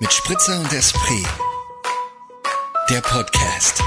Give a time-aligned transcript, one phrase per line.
[0.00, 1.26] Mit Spritzer und Esprit.
[2.90, 3.82] Der Podcast.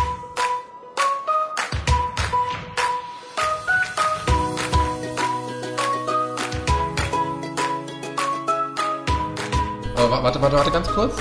[9.98, 11.16] Oh, wa- warte, warte, warte, ganz kurz.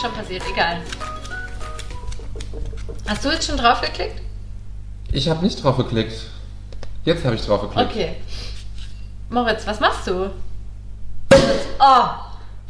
[0.00, 0.80] Schon passiert, egal.
[3.06, 4.20] Hast du jetzt schon draufgeklickt?
[5.12, 6.30] Ich habe nicht drauf geklickt.
[7.04, 7.90] Jetzt habe ich drauf geklickt.
[7.90, 8.16] Okay.
[9.30, 10.30] Moritz, was machst du?
[11.78, 12.04] Oh,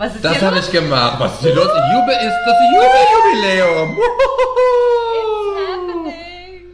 [0.02, 1.20] was ist Das habe ich gemacht.
[1.20, 1.68] Was ist hier los?
[1.92, 3.98] Jubel ist das Jubeljubiläum.
[5.68, 6.64] Happening.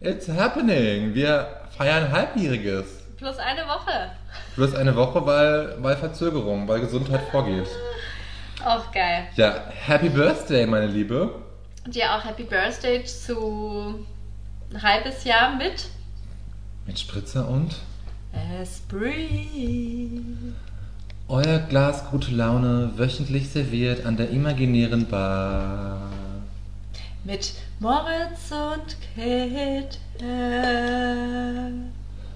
[0.00, 1.14] It's happening.
[1.14, 2.86] Wir feiern Halbjähriges.
[3.18, 4.10] Plus eine Woche.
[4.54, 7.68] Plus eine Woche, weil, weil Verzögerung, weil Gesundheit vorgeht.
[8.64, 9.28] Auch geil.
[9.36, 11.30] Ja, Happy Birthday, meine Liebe.
[11.84, 14.06] Und dir auch Happy Birthday zu
[14.72, 15.88] ein halbes Jahr mit
[16.86, 17.76] Mit Spritzer und
[18.62, 20.22] Esprit.
[21.28, 25.98] Euer Glas gute Laune wöchentlich serviert an der imaginären Bar.
[27.24, 29.98] Mit Moritz und Kate.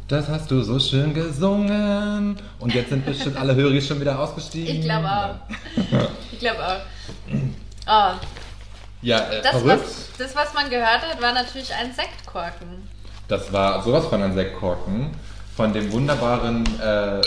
[0.08, 2.36] Das hast du so schön gesungen.
[2.58, 4.76] Und jetzt sind bestimmt alle Hörer schon wieder ausgestiegen.
[4.76, 5.34] Ich glaube auch.
[6.32, 6.80] Ich glaube auch.
[7.86, 8.18] Oh,
[9.00, 9.84] Ja, äh, das, verrückt.
[9.84, 12.88] was, das, was man gehört hat, war natürlich ein Sektkorken.
[13.28, 15.10] Das war sowas von ein Sektkorken
[15.56, 17.20] von dem wunderbaren äh,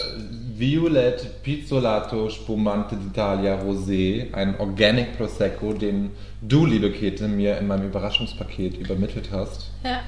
[0.57, 6.11] Violet Pizzolato Spumante d'Italia Rosé, ein Organic Prosecco, den
[6.41, 9.71] du, liebe Käthe, mir in meinem Überraschungspaket übermittelt hast.
[9.83, 9.99] Ja.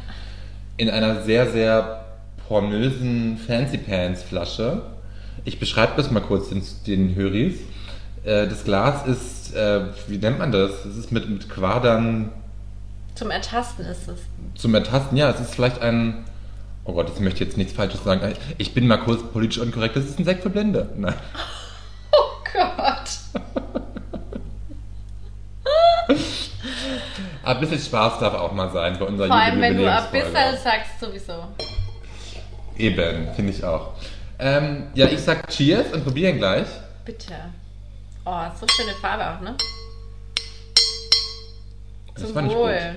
[0.77, 2.05] In einer sehr, sehr
[2.47, 4.83] pornösen Fancy Pants Flasche.
[5.43, 7.55] Ich beschreibe das mal kurz den, den Höris.
[8.23, 10.85] Äh, das Glas ist, äh, wie nennt man das?
[10.85, 12.31] Es ist mit, mit Quadern
[13.15, 14.19] Zum Ertasten ist es.
[14.55, 16.23] zum Ertasten, ja, es ist vielleicht ein.
[16.87, 18.33] Oh Gott, jetzt möchte ich jetzt nichts Falsches sagen.
[18.57, 19.97] Ich bin mal kurz politisch unkorrekt.
[19.97, 20.89] Das ist ein Sekt für Blinde.
[20.95, 21.13] Nein.
[22.13, 23.09] Oh Gott.
[27.43, 30.25] Aber ein bisschen Spaß darf auch mal sein bei unserer Vor allem, wenn du Jubiläumsfolge.
[30.25, 31.33] Abyssal sagst, sowieso.
[32.77, 33.91] Eben, finde ich auch.
[34.39, 36.67] Ähm, ja, ich sag Cheers und probieren gleich.
[37.03, 37.33] Bitte.
[38.25, 39.55] Oh, so schöne Farbe auch, ne?
[42.15, 42.95] Zum ich Wohl.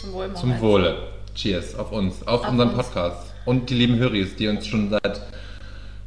[0.00, 0.34] Zum Wohl.
[0.34, 1.13] Zum Wohle.
[1.34, 2.76] Cheers auf uns, auf, Auf unseren uns.
[2.76, 3.32] Podcast.
[3.44, 5.20] Und die lieben Höris, die uns schon seit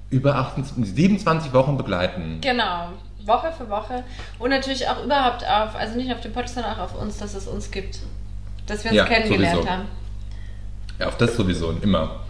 [0.09, 2.39] über 28, 27 Wochen begleiten.
[2.41, 2.89] Genau.
[3.25, 4.03] Woche für Woche.
[4.39, 7.33] Und natürlich auch überhaupt auf, also nicht auf dem Podcast, sondern auch auf uns, dass
[7.35, 7.99] es uns gibt.
[8.67, 9.69] Dass wir uns Ja, kennengelernt sowieso.
[9.69, 9.85] haben.
[10.99, 12.21] Ja, auf das sowieso, immer.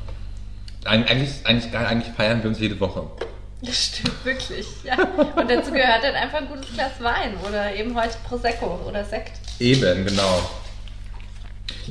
[0.83, 3.03] Eig- Eigentlich, eigentlich, eigentlich feiern wir uns jede Woche.
[3.61, 4.95] Das stimmt wirklich, ja.
[5.35, 9.33] Und dazu gehört dann einfach ein gutes Glas Wein oder eben heute Prosecco oder Sekt.
[9.59, 10.41] Eben, genau.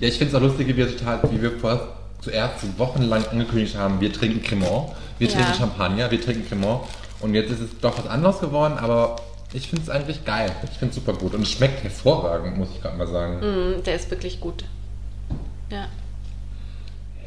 [0.00, 3.76] Ja, ich finde es auch lustig, wie wir total, wie wir vor, zuerst wochenlang angekündigt
[3.76, 5.34] haben, wir trinken Cremant, wir Ja.
[5.34, 6.82] trinken Champagner, wir trinken Cremant.
[7.20, 9.16] Und jetzt ist es doch was anderes geworden, aber
[9.52, 10.50] ich finde es eigentlich geil.
[10.64, 11.34] Ich finde es super gut.
[11.34, 13.38] Und es schmeckt hervorragend, muss ich gerade mal sagen.
[13.78, 14.64] Mm, der ist wirklich gut.
[15.70, 15.86] Ja.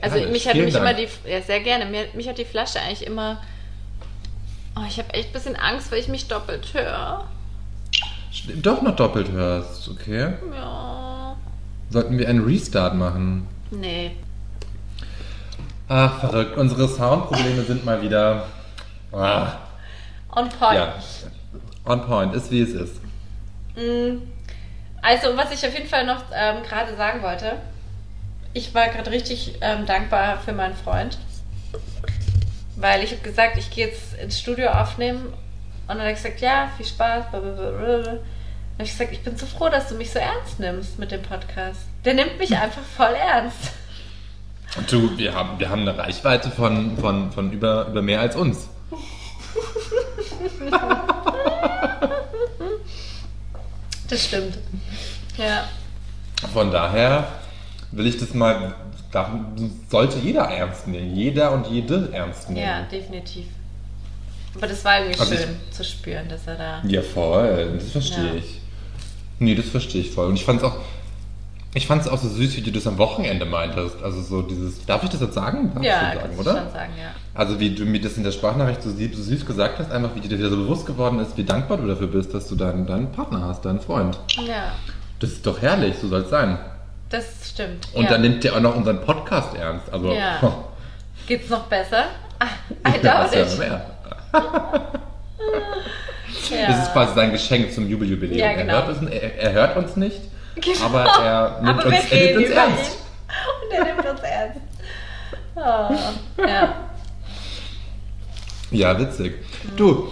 [0.02, 1.08] Also Herrlich, mich hat vielen mich immer Dank.
[1.26, 3.42] die, ja sehr gerne, mir, mich hat die Flasche eigentlich immer,
[4.76, 7.26] oh, ich habe echt ein bisschen Angst, weil ich mich doppelt höre.
[8.62, 10.34] Doch noch doppelt hörst, okay?
[10.54, 11.09] Ja.
[11.90, 13.48] Sollten wir einen Restart machen?
[13.72, 14.12] Nee.
[15.88, 16.58] Ach, verrückt.
[16.58, 18.46] Unsere Soundprobleme sind mal wieder.
[19.12, 19.54] Ah,
[20.36, 20.76] On point.
[20.76, 20.94] ja.
[21.86, 22.96] On point, ist wie es ist.
[23.76, 24.18] Mm,
[25.02, 27.54] Also, was ich auf jeden Fall noch ähm, gerade sagen wollte,
[28.54, 31.18] ich war gerade richtig ähm, dankbar für meinen Freund,
[32.76, 35.34] weil ich habe gesagt, ich gehe jetzt ins Studio aufnehmen und
[35.88, 37.26] dann hat er gesagt, ja, viel Spaß.
[37.32, 38.18] blablabla.
[38.80, 41.22] Habe ich gesagt, ich bin so froh, dass du mich so ernst nimmst mit dem
[41.22, 41.82] Podcast.
[42.06, 43.72] Der nimmt mich einfach voll ernst.
[44.90, 48.70] Du, wir haben, wir haben eine Reichweite von, von, von über, über mehr als uns.
[54.10, 54.58] Das stimmt.
[55.38, 55.66] Ja.
[56.54, 57.28] Von daher
[57.92, 58.74] will ich das mal,
[59.12, 59.30] darf,
[59.90, 61.16] sollte jeder ernst nehmen.
[61.16, 62.66] Jeder und jede ernst nehmen.
[62.66, 63.46] Ja, definitiv.
[64.56, 66.82] Aber das war irgendwie Also ich- schön zu spüren, dass er da.
[66.88, 67.74] Ja, voll.
[67.76, 68.34] Das verstehe Ja.
[68.36, 68.62] ich.
[69.39, 70.27] Nee, das verstehe ich voll.
[70.27, 70.75] Und ich fand es auch,
[71.74, 74.01] ich fand es auch so süß, wie du das am Wochenende meintest.
[74.03, 75.71] Also so dieses, darf ich das jetzt sagen?
[75.74, 76.57] Darf Ja, ich das sagen, oder?
[76.63, 77.12] schon sagen, ja.
[77.33, 80.19] Also wie du mir das in der Sprachnachricht so, so süß gesagt hast, einfach wie
[80.21, 83.12] dir wieder so bewusst geworden ist, wie dankbar du dafür bist, dass du deinen, deinen
[83.12, 84.19] Partner hast, deinen Freund.
[84.45, 84.74] Ja,
[85.19, 86.57] Das ist doch herrlich, so soll es sein.
[87.09, 87.88] das stimmt.
[87.94, 88.09] Und ja.
[88.09, 89.91] dann nimmt der auch noch unseren Podcast ernst.
[89.94, 90.39] Also, Ja.
[90.41, 90.51] oh,
[91.27, 92.06] Geht's noch besser?
[92.88, 93.47] I doubt it.
[93.47, 93.86] ja mehr.
[96.50, 96.68] Ja.
[96.68, 98.38] Das ist quasi sein Geschenk zum Jubeljubiläum.
[98.40, 98.74] Ja, genau.
[98.74, 100.22] er, hört uns, er, er hört uns nicht,
[100.56, 100.86] Genau.
[100.86, 102.92] aber er nimmt Aber uns, er nimmt uns ernst.
[102.92, 103.64] ihn.
[103.64, 104.60] Und er nimmt uns ernst.
[105.56, 106.74] Oh, ja.
[108.72, 109.34] Ja, witzig.
[109.76, 110.10] Du,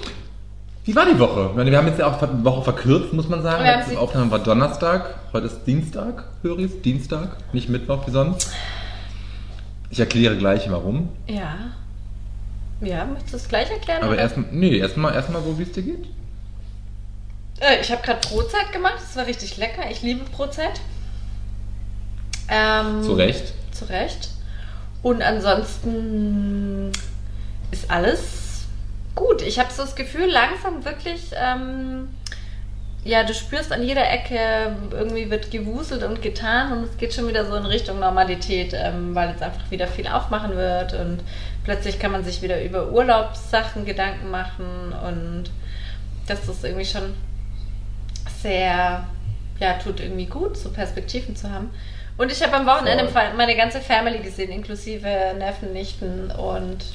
[0.85, 1.51] Wie war die Woche?
[1.55, 3.63] Wir haben jetzt ja auch die Woche verkürzt, muss man sagen.
[3.63, 8.51] Letzte sie- Aufnahme war Donnerstag, heute ist Dienstag, höre ich Dienstag, nicht Mittwoch wie sonst.
[9.89, 11.09] Ich erkläre gleich warum.
[11.27, 11.55] Ja.
[12.81, 14.03] Ja, möchtest du es gleich erklären?
[14.03, 16.05] Aber erstmal, nee, erstmal erstmal so, wie es dir geht.
[17.59, 18.97] Äh, ich habe gerade Brotzeit gemacht.
[18.99, 19.89] Das war richtig lecker.
[19.89, 20.79] Ich liebe Brotzeit.
[22.49, 23.53] Ähm, Zu Recht.
[23.71, 24.29] Zu Recht.
[25.01, 26.91] Und ansonsten
[27.71, 28.65] ist alles
[29.15, 29.41] gut.
[29.41, 32.09] Ich habe so das Gefühl, langsam wirklich, ähm,
[33.03, 37.27] ja, du spürst an jeder Ecke, irgendwie wird gewuselt und getan und es geht schon
[37.27, 41.19] wieder so in Richtung Normalität, ähm, weil jetzt einfach wieder viel aufmachen wird und
[41.67, 45.51] plötzlich kann man sich wieder über Urlaubssachen Gedanken machen und
[46.25, 47.13] das ist irgendwie schon
[48.41, 49.03] sehr,
[49.59, 51.69] ja, tut irgendwie gut, so Perspektiven zu haben.
[52.17, 53.33] Und ich habe am Wochenende Voll.
[53.35, 56.85] meine ganze Family gesehen, inklusive Neffen, Nichten und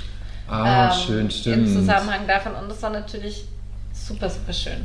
[0.49, 1.69] Ah, ähm, schön, stimmt.
[1.69, 2.55] im Zusammenhang davon.
[2.55, 3.45] Und das war natürlich
[3.93, 4.83] super, super schön.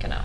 [0.00, 0.20] Genau.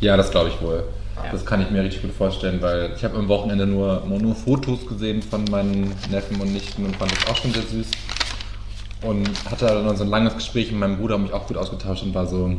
[0.00, 0.84] Ja, das glaube ich wohl.
[1.16, 1.30] Ja.
[1.30, 4.86] Das kann ich mir richtig gut vorstellen, weil ich habe am Wochenende nur, nur Fotos
[4.86, 7.86] gesehen von meinen Neffen und Nichten und fand das auch schon sehr süß.
[9.02, 12.04] Und hatte dann so ein langes Gespräch mit meinem Bruder und mich auch gut ausgetauscht
[12.04, 12.56] und war so,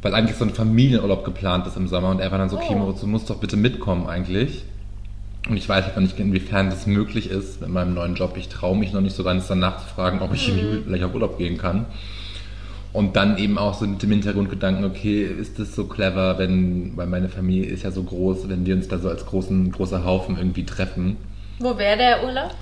[0.00, 2.74] weil eigentlich so ein Familienurlaub geplant ist im Sommer und er war dann so, okay,
[2.74, 2.78] Oh.
[2.78, 4.64] Moritz, du musst doch bitte mitkommen eigentlich.
[5.48, 8.36] Und ich weiß aber nicht, inwiefern das möglich ist mit meinem neuen Job.
[8.36, 11.14] Ich traue mich noch nicht so ganz danach zu fragen, ob ich Juli vielleicht auf
[11.14, 11.86] Urlaub gehen kann.
[12.92, 17.06] Und dann eben auch so mit dem Hintergrundgedanken, okay, ist das so clever, wenn, weil
[17.06, 20.36] meine Familie ist ja so groß, wenn wir uns da so als großen, großer Haufen
[20.36, 21.16] irgendwie treffen.
[21.58, 22.54] Wo wäre der Urlaub?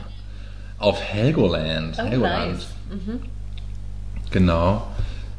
[0.79, 1.97] Auf Helgoland.
[1.99, 2.53] Oh, Helgoland.
[2.53, 2.69] nice.
[2.91, 3.21] Mhm.
[4.31, 4.87] Genau.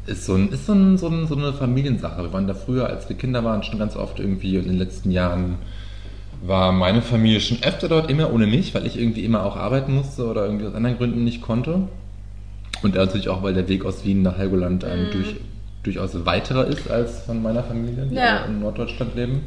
[0.06, 2.22] Ist, so, ein, ist so, ein, so, ein, so eine Familiensache.
[2.24, 4.78] Wir waren da früher, als wir Kinder waren, schon ganz oft irgendwie und in den
[4.78, 5.56] letzten Jahren
[6.42, 9.94] war meine Familie schon öfter dort, immer ohne mich, weil ich irgendwie immer auch arbeiten
[9.94, 11.88] musste oder irgendwie aus anderen Gründen nicht konnte.
[12.82, 15.36] Und natürlich auch, weil der Weg aus Wien nach Helgoland ein durch,
[15.82, 18.44] durchaus weiterer ist als von meiner Familie, die Ja.
[18.44, 19.44] in Norddeutschland leben.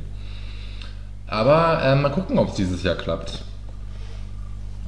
[1.27, 3.43] Aber äh, mal gucken, ob es dieses Jahr klappt.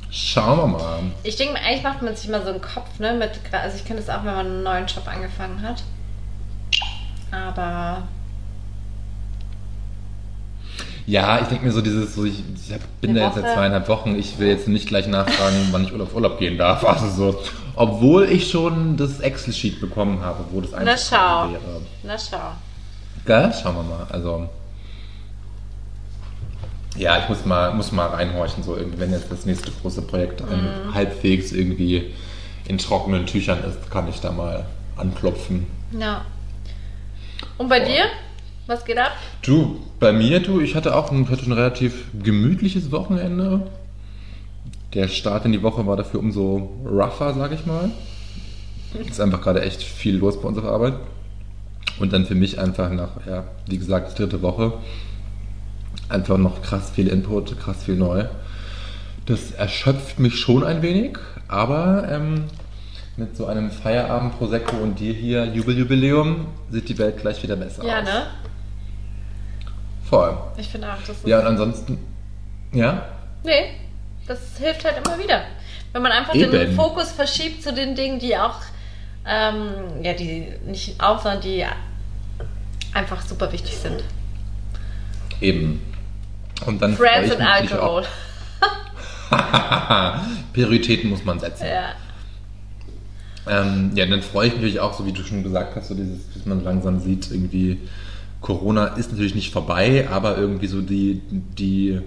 [0.10, 1.00] Schauen wir mal.
[1.24, 3.14] Ich denke, eigentlich macht man sich mal so einen Kopf, ne?
[3.14, 5.84] Mit, also ich kenne das auch, wenn man einen neuen Job angefangen hat.
[7.32, 8.04] Aber
[11.06, 13.54] Ja, ich denke mir so dieses, so ich, ich hab, bin Eine da jetzt seit
[13.54, 16.84] zweieinhalb Wochen, ich will jetzt nicht gleich nachfragen, wann ich Urlaub, Urlaub gehen darf.
[16.86, 17.40] Also so,
[17.78, 21.52] obwohl ich schon das Excel-Sheet bekommen habe, wo das na schau.
[21.52, 21.82] wäre.
[22.04, 22.52] Na schau.
[23.26, 23.54] Gell?
[23.54, 24.08] Schauen wir mal.
[24.10, 24.50] Also.
[26.98, 30.42] Ja, ich muss mal, muss mal reinhorchen, so irgendwie, wenn jetzt das nächste große Projekt
[30.42, 32.12] ähm, halbwegs irgendwie
[32.68, 34.66] in trockenen Tüchern ist, kann ich da mal
[34.96, 35.68] anklopfen.
[35.92, 36.26] Ja.
[37.60, 37.86] Und bei Boah.
[37.86, 38.04] dir?
[38.66, 39.12] Was geht ab?
[39.44, 43.68] Du, bei mir, du, ich hatte auch ein, hatte ein relativ gemütliches Wochenende.
[44.98, 47.92] Der Start in die Woche war dafür umso rougher, sag ich mal.
[49.08, 50.96] Ist einfach gerade echt viel los bei uns auf Arbeit.
[52.00, 54.74] Und dann für mich einfach nach, ja, wie gesagt, dritte Woche.
[56.10, 58.26] Einfach noch krass viel Input, krass viel neu.
[59.28, 62.46] Das erschöpft mich schon ein wenig, aber ähm,
[63.18, 67.86] mit so einem Feierabend Prosecco und dir hier Jubeljubiläum sieht die Welt gleich wieder besser
[67.86, 68.06] Ja, aus.
[68.06, 68.24] ne?
[70.10, 70.36] Voll.
[70.58, 71.28] Ich finde auch, das ist.
[71.28, 72.00] Ja, und ansonsten,
[72.74, 73.04] ja,
[73.44, 73.76] Nee,
[74.28, 75.42] das hilft halt immer wieder.
[75.94, 76.52] Wenn man einfach Eben.
[76.52, 78.60] den Fokus verschiebt zu den Dingen, die auch,
[79.26, 81.66] ähm, ja, die nicht auch, sondern die
[82.94, 84.04] einfach super wichtig sind.
[85.42, 85.82] eben.
[86.66, 88.04] Und dann freue Friends ich and Alcohol.
[88.04, 88.08] Auch.
[90.54, 91.66] Prioritäten muss man setzen.
[91.68, 91.94] Ja.
[93.48, 95.96] Ähm, ja, dann freue ich mich natürlich auch, so wie du schon gesagt hast, so
[95.96, 97.80] dieses, dass man langsam sieht, irgendwie
[98.42, 102.02] Corona ist natürlich nicht vorbei, aber irgendwie so die, die,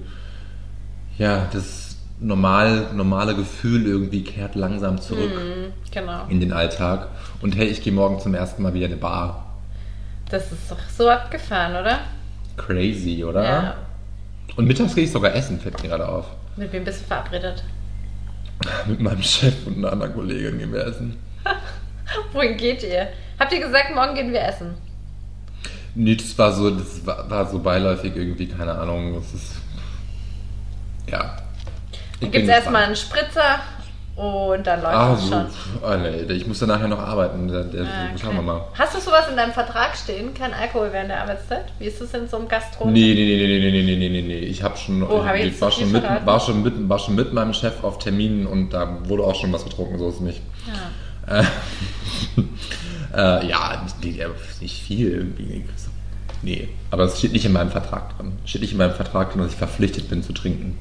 [1.18, 1.89] ja, das
[2.20, 6.26] normal, normale Gefühl irgendwie kehrt langsam zurück Mhm, genau.
[6.28, 7.08] in den Alltag.
[7.40, 9.46] Und hey, ich gehe morgen zum ersten Mal wieder in eine Bar.
[10.30, 12.00] Das ist doch so abgefahren, oder?
[12.56, 13.42] Crazy, oder?
[13.44, 13.74] Ja.
[14.56, 16.26] Und mittags gehe ich sogar essen, fällt mir gerade auf.
[16.56, 17.64] Mit wem bist du verabredet?
[18.86, 21.16] Mit meinem Chef und einer anderen Kollegin gehen wir essen.
[22.32, 23.08] Wohin geht ihr?
[23.38, 24.74] Habt ihr gesagt, morgen gehen wir essen?
[25.94, 29.14] Nee, das war so, das war, war so beiläufig irgendwie, keine Ahnung.
[29.14, 29.54] Das ist.
[31.10, 31.36] Ja.
[32.20, 33.60] Ich gibt es erstmal einen Spritzer
[34.20, 35.46] und dann läuft Ah, es schon.
[35.82, 37.48] Oh, nee, ich muss dann nachher noch arbeiten.
[37.48, 38.34] Der, der, Ah, okay.
[38.34, 38.66] Wir mal.
[38.74, 40.34] Hast du sowas in deinem Vertrag stehen?
[40.34, 41.72] Kein Alkohol während der Arbeitszeit?
[41.78, 42.84] Wie ist das in so einem Gastro?
[42.90, 44.38] Nee, nee, nee, nee, nee, nee, nee, nee, nee, nee.
[44.40, 46.98] Ich habe schon, Oh, hab ich ich jetzt war, schon mit, war, schon mit, war
[46.98, 50.16] schon mit meinem Chef auf Terminen und da wurde auch schon was getrunken, so ist
[50.16, 50.42] es nicht.
[51.26, 51.40] Ja.
[51.40, 51.44] Äh,
[53.40, 53.86] äh, ja,
[54.60, 55.64] nicht, viel irgendwie.
[56.42, 58.32] Nee, aber es steht nicht in meinem Vertrag drin.
[58.44, 60.76] Steht nicht in meinem Vertrag drin, dass ich verpflichtet bin zu trinken.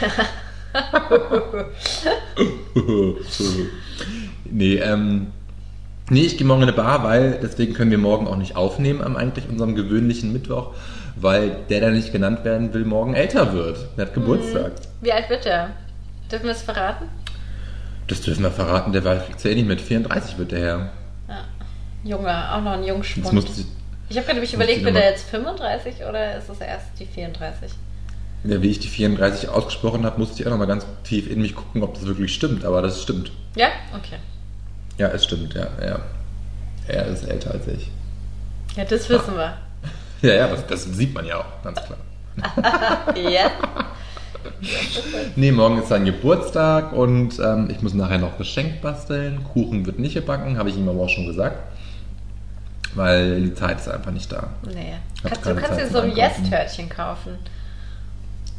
[4.50, 5.28] nee, ähm,
[6.10, 9.00] Nee, ich gehe morgen in eine Bar, weil deswegen können wir morgen auch nicht aufnehmen
[9.00, 10.74] am eigentlich unserem gewöhnlichen Mittwoch,
[11.16, 13.78] weil der, der nicht genannt werden will, morgen älter wird.
[13.96, 14.72] Der hat Geburtstag.
[15.00, 15.70] Wie alt wird der?
[16.30, 17.08] Dürfen wir es verraten?
[18.06, 20.90] Das dürfen wir verraten, der war ja eh nicht mit 34 wird der Herr.
[21.26, 21.44] Ja.
[22.04, 23.48] Junge, auch noch ein Jungspund.
[24.10, 27.72] ich, habe gerade Muss überlegt, wird er jetzt 35 oder ist es erst die 34?
[28.44, 31.54] Ja, wie ich die 34 ausgesprochen habe, musste ich auch nochmal ganz tief in mich
[31.54, 33.32] gucken, ob das wirklich stimmt, aber das stimmt.
[33.56, 33.68] Ja?
[33.96, 34.16] Okay.
[34.98, 35.98] Ja, es stimmt, ja, ja.
[36.86, 37.90] Er ist älter als ich.
[38.76, 39.56] Ja, das wissen wir.
[40.22, 41.98] Ja, ja, das, das sieht man ja auch, ganz klar.
[43.16, 43.50] Ja.
[45.36, 49.42] Nee, morgen ist sein Geburtstag und ähm, ich muss nachher noch Geschenk basteln.
[49.52, 51.56] Kuchen wird nicht gebacken, habe ich ihm aber auch schon gesagt.
[52.94, 54.48] Weil die Zeit ist einfach nicht da.
[54.66, 54.94] Nee.
[55.22, 56.14] Kannst, du kannst dir so ein.
[56.14, 57.38] Yes-Törtchen kaufen.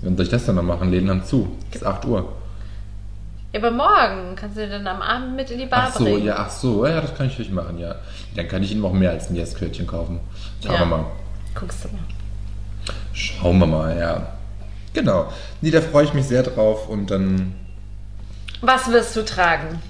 [0.05, 0.91] Wann soll ich das dann noch machen?
[0.91, 1.47] Läden haben zu.
[1.71, 2.31] Bis 8 Uhr.
[3.51, 6.03] Ja, aber morgen kannst du den dann am Abend mit in die Bar Ach so,
[6.03, 6.25] bringen.
[6.25, 7.95] ja, ach so, ja, das kann ich natürlich machen, ja.
[8.35, 10.19] Dann kann ich ihm auch mehr als ein Yes-Kürtchen kaufen.
[10.63, 10.79] Schauen Ja.
[10.81, 11.05] wir mal.
[11.53, 12.00] Guckst du mal.
[13.13, 14.27] Schauen wir mal, ja.
[14.93, 15.31] Genau.
[15.62, 17.55] Nee, da freue ich mich sehr drauf und dann
[18.62, 19.81] Was wirst du tragen?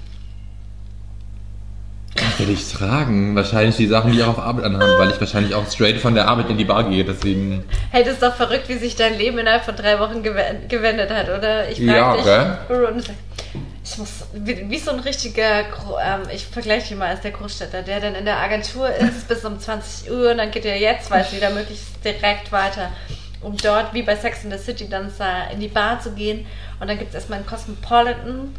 [2.38, 3.34] Werde ich tragen.
[3.36, 6.14] Wahrscheinlich die Sachen, die ich auch auf Arbeit anhabe, weil ich wahrscheinlich auch straight von
[6.14, 7.64] der Arbeit in die Bar gehe, deswegen.
[7.90, 11.10] Hey, das ist doch verrückt, wie sich dein Leben innerhalb von drei Wochen gewen- gewendet
[11.10, 11.68] hat, oder?
[11.68, 12.24] Ich Ja, dich.
[12.70, 13.04] Und
[13.84, 17.82] ich muss, wie, wie so ein richtiger, ähm, ich vergleiche ihn mal als der Großstädter,
[17.82, 21.10] der dann in der Agentur ist bis um 20 Uhr und dann geht er jetzt,
[21.10, 22.90] weil es wieder möglichst direkt weiter,
[23.42, 25.12] um dort, wie bei Sex in the City, dann
[25.52, 26.46] in die Bar zu gehen.
[26.80, 28.54] Und dann gibt es erstmal einen Cosmopolitan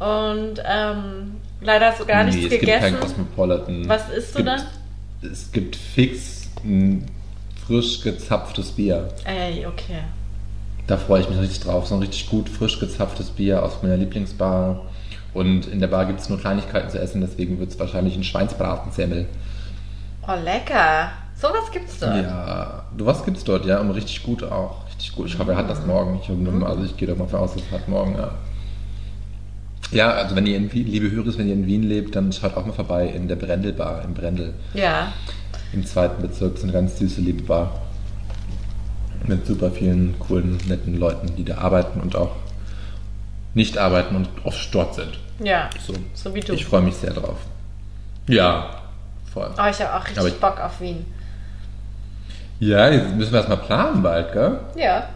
[0.00, 2.90] und ähm, leider hast du gar nichts nee, es gegessen.
[2.90, 3.88] gibt kein Cosmopolitan.
[3.88, 4.60] Was isst Es du dann?
[5.22, 7.06] Es gibt fix ein
[7.66, 9.08] frisch gezapftes Bier.
[9.24, 10.00] Ey, okay.
[10.86, 11.86] Da freue ich mich richtig drauf.
[11.86, 14.82] So ein richtig gut frisch gezapftes Bier aus meiner Lieblingsbar.
[15.34, 18.24] Und in der Bar gibt es nur Kleinigkeiten zu essen, deswegen wird es wahrscheinlich ein
[18.24, 19.26] Schweinsbratensemmel.
[20.26, 21.10] Oh, lecker.
[21.34, 22.16] Sowas gibt's dort.
[22.16, 23.80] Ja, du was gibt's dort, ja?
[23.80, 24.86] Und richtig gut auch.
[24.86, 25.26] Richtig gut.
[25.26, 26.20] Ich hoffe, er hat das morgen.
[26.22, 28.30] Ich, hoffe, also ich gehe doch mal von aus, dass er hat morgen, ja.
[29.92, 32.56] Ja, also wenn ihr in Wien, liebe Hörer, wenn ihr in Wien lebt, dann schaut
[32.56, 34.54] auch mal vorbei in der Brendelbar im Brendel.
[34.74, 35.12] Ja.
[35.72, 37.80] Im zweiten Bezirk so eine ganz süße, liebe Bar.
[39.26, 42.34] Mit super vielen coolen, netten Leuten, die da arbeiten und auch
[43.54, 45.18] nicht arbeiten und oft dort sind.
[45.42, 45.68] Ja.
[45.86, 46.54] So, So wie du.
[46.54, 47.36] Ich freue mich sehr drauf.
[48.28, 48.70] Ja,
[49.32, 49.50] voll.
[49.58, 51.04] Oh, ich habe auch richtig ich- Bock auf Wien.
[52.60, 54.58] Ja, jetzt müssen wir erstmal planen bald, gell?
[54.76, 55.08] Ja.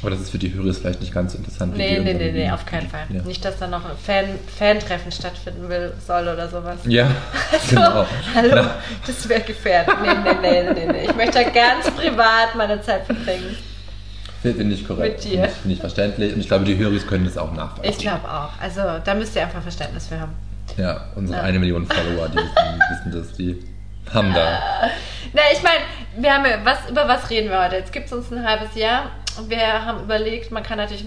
[0.00, 1.76] Aber das ist für die Hörer vielleicht nicht ganz interessant.
[1.76, 3.06] Nee, nee, nee, nee, auf keinen Fall.
[3.08, 6.78] Ja, Nicht, dass da noch ein Fan Fan-Treffen stattfinden will, soll oder sowas.
[6.84, 7.08] ja
[7.68, 8.06] So, genau.
[8.34, 8.74] Hallo, Na,
[9.06, 9.94] das wäre gefährdet.
[10.00, 11.04] Nee, nee, nee, nee, nee.
[11.04, 13.56] Ich möchte da ganz privat meine Zeit verbringen.
[14.40, 15.24] Finde ich korrekt.
[15.24, 15.30] Mit dir.
[15.30, 16.32] Finde ich- Finde ich verständlich.
[16.34, 17.90] Und ich glaube, die Hörer können das auch nachweisen.
[17.90, 18.50] Ich glaube auch.
[18.62, 20.32] Also, da müsst ihr einfach Verständnis für haben.
[20.76, 21.44] Ja, unsere Ja.
[21.44, 22.54] eine Million Follower, die wissen,
[23.10, 23.64] wissen das, die
[24.14, 24.60] haben da.
[25.32, 25.80] Na, ich meine,
[26.18, 27.76] wir haben ja, was, über was reden wir heute?
[27.76, 29.10] Jetzt gibt es uns ein halbes Jahr
[29.48, 31.04] wir haben überlegt, man kann natürlich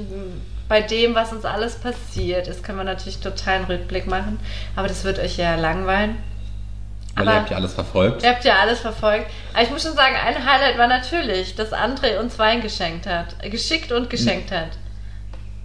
[0.67, 4.39] bei dem, was uns alles passiert ist, können wir natürlich total einen Rückblick machen.
[4.75, 6.17] Aber das wird euch ja langweilen.
[7.15, 8.23] Weil Aber- ihr habt ja alles verfolgt.
[8.23, 9.25] Ihr habt ja alles verfolgt.
[9.53, 13.35] Aber ich muss schon sagen, ein Highlight war natürlich, dass André uns Wein geschenkt hat.
[13.41, 14.69] Äh, Geschickt und geschenkt hat.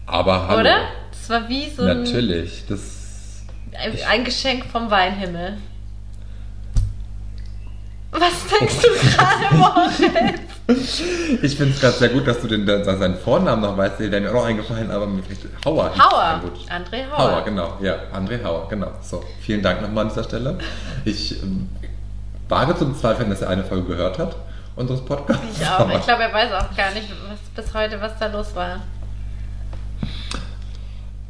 [0.06, 0.60] Aber hallo.
[0.60, 0.78] Oder?
[1.12, 2.64] Das war wie so ein, Natürlich.
[2.68, 3.44] Das,
[3.78, 5.58] ein, ein Geschenk vom Weinhimmel.
[8.12, 11.00] Was denkst du gerade, Moritz?
[11.42, 14.00] ich finde es gerade sehr gut, dass du den, seinen Vornamen noch weißt.
[14.00, 15.92] Der mir auch noch eingefallen, aber mir fällt Hauer.
[15.96, 16.40] Hauer.
[16.68, 16.76] er.
[16.76, 17.18] André Hauer.
[17.32, 17.76] Hauer, genau.
[17.80, 18.88] Ja, André Hauer, genau.
[19.02, 20.58] So, vielen Dank nochmal an dieser Stelle.
[21.04, 21.68] Ich ähm,
[22.48, 24.36] wage zum Zweifeln, dass er eine Folge gehört hat,
[24.76, 25.42] unseres Podcasts.
[25.60, 25.80] Ich auch.
[25.80, 28.80] Aber- Ich glaube, er weiß auch gar nicht was, bis heute, was da los war.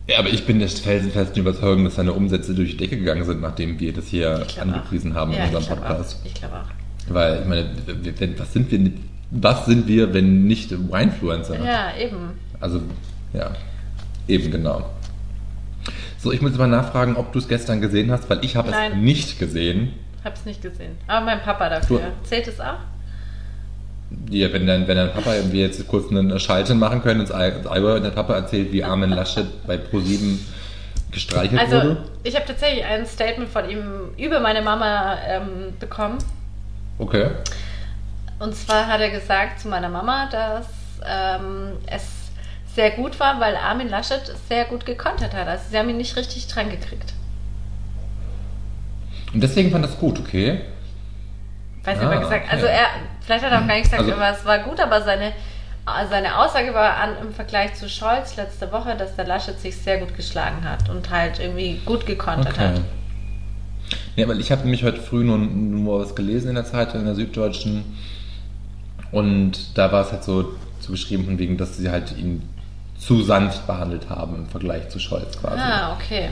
[0.08, 3.40] Ja, aber ich bin der felsenfesten Überzeugung, dass seine Umsätze durch die Decke gegangen sind,
[3.40, 6.20] nachdem wir das hier angepriesen haben ja, in unserem ich Podcast.
[6.20, 6.26] Auch.
[6.26, 7.12] Ich glaube auch.
[7.12, 8.90] Weil, ich meine, wenn, was sind wir,
[9.30, 11.62] was sind wir, wenn nicht Winefluencer?
[11.64, 12.30] Ja, eben.
[12.60, 12.80] Also,
[13.32, 13.50] ja,
[14.28, 14.90] eben genau.
[16.18, 18.96] So, ich muss aber nachfragen, ob du es gestern gesehen hast, weil ich habe es
[18.96, 19.92] nicht gesehen.
[20.25, 20.92] Hab's nicht gesehen.
[21.06, 21.98] Aber mein Papa dafür.
[22.00, 22.78] Du- Zählt es auch?
[24.30, 27.48] Ja, wenn dein, wenn dein Papa, wir jetzt kurz eine Schalte machen können, ins Ei-
[27.48, 30.38] ins Eiber, der Papa erzählt, wie Armin Laschet bei ProSieben
[31.10, 31.96] gestreichelt Also, wurde.
[32.22, 33.84] ich habe tatsächlich ein Statement von ihm
[34.16, 36.18] über meine Mama ähm, bekommen.
[36.98, 37.30] Okay.
[38.38, 40.66] Und zwar hat er gesagt zu meiner Mama, dass
[41.04, 42.02] ähm, es
[42.75, 45.48] sehr gut war, weil Armin Laschet sehr gut gekontert hat.
[45.48, 47.12] Also sie haben ihn nicht richtig dran gekriegt.
[49.32, 50.60] Und deswegen fand das gut, okay.
[51.84, 52.50] Weiß Ah, was er gesagt okay.
[52.54, 52.86] Also er,
[53.26, 55.33] vielleicht hat er auch gar nicht gesagt, Also- aber es war gut, aber seine,
[56.09, 59.99] seine Aussage war an, im Vergleich zu Scholz letzte Woche, dass der Laschet sich sehr
[59.99, 62.68] gut geschlagen hat und halt irgendwie gut gekontert Okay.
[62.68, 62.80] hat.
[64.16, 67.06] Ja, weil ich habe nämlich heute früh nur, nur was gelesen in der Zeitung, in
[67.06, 67.85] der Süddeutschen.
[69.12, 72.42] Und da war es halt so, so geschrieben, von wegen, dass sie halt ihn
[72.99, 75.61] zu sanft behandelt haben im Vergleich zu Scholz quasi.
[75.61, 76.30] Ah, okay.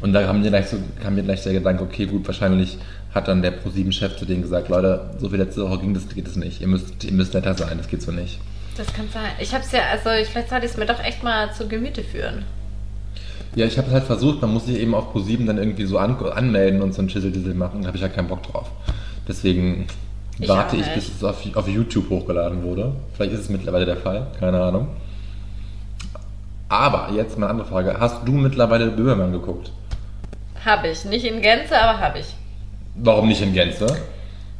[0.00, 2.78] Und da haben wir gleich so, kam mir gleich der Gedanke, okay, gut, wahrscheinlich
[3.14, 6.26] hat dann der ProSieben-Chef zu denen gesagt, Leute, so wie letzte Woche ging das, geht
[6.26, 6.60] das nicht.
[6.60, 8.38] Ihr müsst, ihr müsst netter sein, das geht so nicht.
[8.76, 9.30] Das kann sein.
[9.38, 12.02] Ich hab's ja, also ich, vielleicht sollte ich es mir doch echt mal zu Gemüte
[12.02, 12.44] führen.
[13.54, 15.98] Ja, ich habe es halt versucht, man muss sich eben auf ProSieben dann irgendwie so
[15.98, 18.70] an, anmelden und so ein Schüsseldissel machen, da habe ich halt keinen Bock drauf.
[19.28, 19.86] Deswegen
[20.38, 22.94] Ich warte ich, bis es auf, auf YouTube hochgeladen wurde.
[23.12, 24.88] Vielleicht ist es mittlerweile der Fall, keine Ahnung.
[26.70, 29.70] Aber jetzt meine andere Frage, hast du mittlerweile Böhmermann geguckt?
[30.64, 31.04] Hab ich.
[31.04, 32.34] Nicht in Gänze, aber hab ich.
[32.94, 33.86] Warum nicht in Gänze?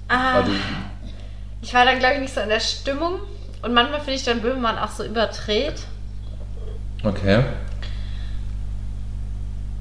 [0.09, 0.43] Ah,
[1.61, 3.21] ich war dann, glaube ich, nicht so in der Stimmung.
[3.63, 5.87] Und manchmal finde ich dann Böhmermann auch so überdreht.
[7.05, 7.45] okay.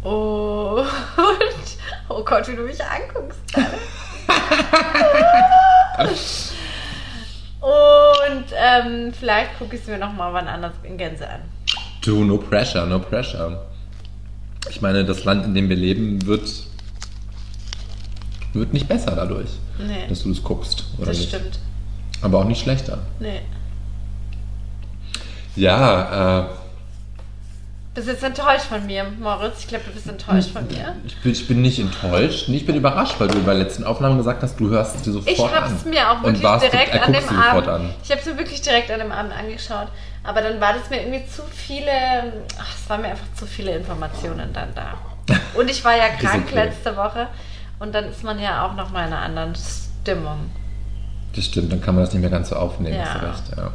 [0.04, 0.86] Und,
[2.10, 3.40] oh Gott, wie du mich anguckst.
[7.62, 11.42] Und ähm, vielleicht gucke ich es mir nochmal wann anders in Gänze an.
[12.04, 13.64] Du, no pressure, no pressure.
[14.70, 16.50] Ich meine, das Land, in dem wir leben, wird,
[18.60, 21.30] wird nicht besser dadurch, Nee, dass du das guckst, oder das nicht?
[21.30, 21.60] stimmt.
[22.22, 23.00] Aber auch nicht schlechter.
[23.20, 23.42] Nee.
[25.56, 26.46] Ja, äh,
[27.94, 29.60] Bist jetzt enttäuscht von mir, Moritz?
[29.60, 30.96] Ich glaube, du bist enttäuscht von mir.
[31.06, 34.16] ich bin, ich bin nicht enttäuscht, ich bin überrascht, weil du bei der letzten Aufnahme
[34.18, 35.52] gesagt hast, du hörst es dir sofort Ich an.
[35.52, 36.40] habe es mir auch wirklich
[36.72, 37.68] direkt er an dem Abend.
[37.68, 37.90] an.
[38.04, 39.88] Ich habe es mir wirklich direkt an dem Abend angeschaut.
[40.24, 41.92] Aber dann war das mir irgendwie zu viele.
[42.60, 44.94] Ach, es waren mir einfach zu viele Informationen dann da.
[45.60, 46.56] Und ich war ja krank okay.
[46.56, 47.28] letzte Woche.
[47.82, 50.52] Und dann ist man ja auch noch mal in einer anderen Stimmung.
[51.36, 53.06] Das stimmt, dann kann man das nicht mehr ganz so aufnehmen, Ja.
[53.06, 53.72] hast du recht, ja.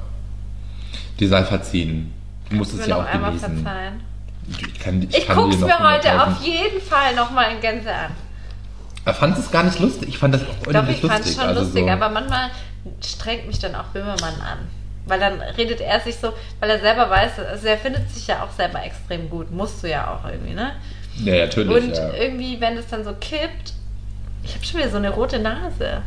[1.19, 2.15] Die sei verziehen.
[2.49, 3.65] Du musst es ja auch genießen.
[3.65, 4.01] verzeihen.
[4.49, 7.93] Ich, kann, ich, Ich guck's mir heute 100.000 auf jeden Fall noch mal in Gänze
[7.93, 8.13] an.
[9.05, 10.11] Er fand es gar nicht lustig.
[10.11, 11.91] Ich fand das auch Doch, ich fand es schon also lustig, so.
[11.91, 12.51] aber manchmal
[13.05, 14.59] strengt mich dann auch Böhmermann an.
[15.07, 18.45] Weil dann redet er sich so, weil er selber weiß, also er findet sich ja
[18.45, 19.51] auch selber extrem gut.
[19.51, 20.73] Musst du ja auch irgendwie, ne?
[21.17, 21.75] Ja, ja, natürlich.
[21.75, 22.13] Und ja.
[22.13, 23.73] irgendwie, wenn es dann so kippt,
[24.47, 26.03] ich habe schon wieder so eine rote Nase.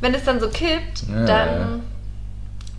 [0.00, 1.68] Wenn es dann so kippt, Ja, dann, ja.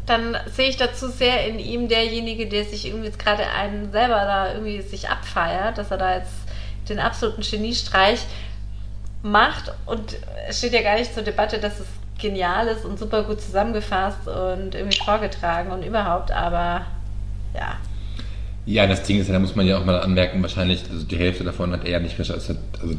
[0.05, 4.15] dann sehe ich dazu sehr in ihm derjenige, der sich irgendwie jetzt gerade einen selber
[4.15, 6.33] da irgendwie sich abfeiert, dass er da jetzt
[6.89, 8.25] den absoluten Geniestreich
[9.23, 10.15] macht und
[10.47, 11.87] es steht ja gar nicht zur Debatte, dass es
[12.19, 16.85] genial ist und super gut zusammengefasst und irgendwie vorgetragen und überhaupt, aber
[17.53, 17.75] ja.
[18.65, 21.17] Ja, das Ding ist ja, da muss man ja auch mal anmerken, wahrscheinlich, also die
[21.17, 22.57] Hälfte davon hat er nicht recherchiert.
[22.81, 22.95] Also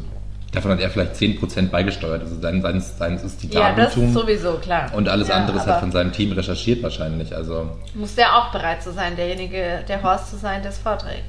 [0.51, 2.21] davon hat er vielleicht 10% beigesteuert.
[2.21, 4.91] Also sein, seins, seins ist die Ja, das ist Datentum sowieso klar.
[4.95, 7.35] und alles ja, andere ist aber- halt von seinem Team recherchiert wahrscheinlich.
[7.35, 11.25] Also muss der auch bereit zu sein, derjenige, der Horst zu sein, der es vorträgt.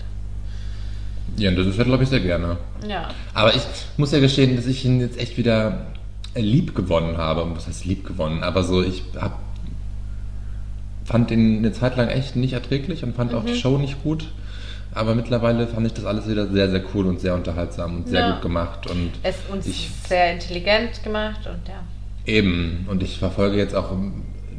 [1.37, 2.57] ja, und das ist halt, glaube ich, sehr gerne.
[2.89, 3.09] Ja.
[3.35, 3.63] Aber ich
[3.97, 5.87] muss ja gestehen, dass ich ihn jetzt echt wieder
[6.35, 7.47] lieb gewonnen habe.
[7.55, 8.43] Was heißt lieb gewonnen?
[8.43, 9.39] Aber so, ich hab,
[11.05, 13.47] fand ihn eine Zeit lang echt nicht erträglich und fand auch Mhm.
[13.49, 14.29] die Show nicht gut.
[14.93, 18.21] Aber mittlerweile fand ich das alles wieder sehr, sehr cool und sehr unterhaltsam und sehr
[18.21, 18.33] Ja.
[18.33, 18.91] gut gemacht.
[18.91, 21.81] Und Es uns ich sehr intelligent gemacht und ja.
[22.27, 23.93] eben, und ich verfolge jetzt auch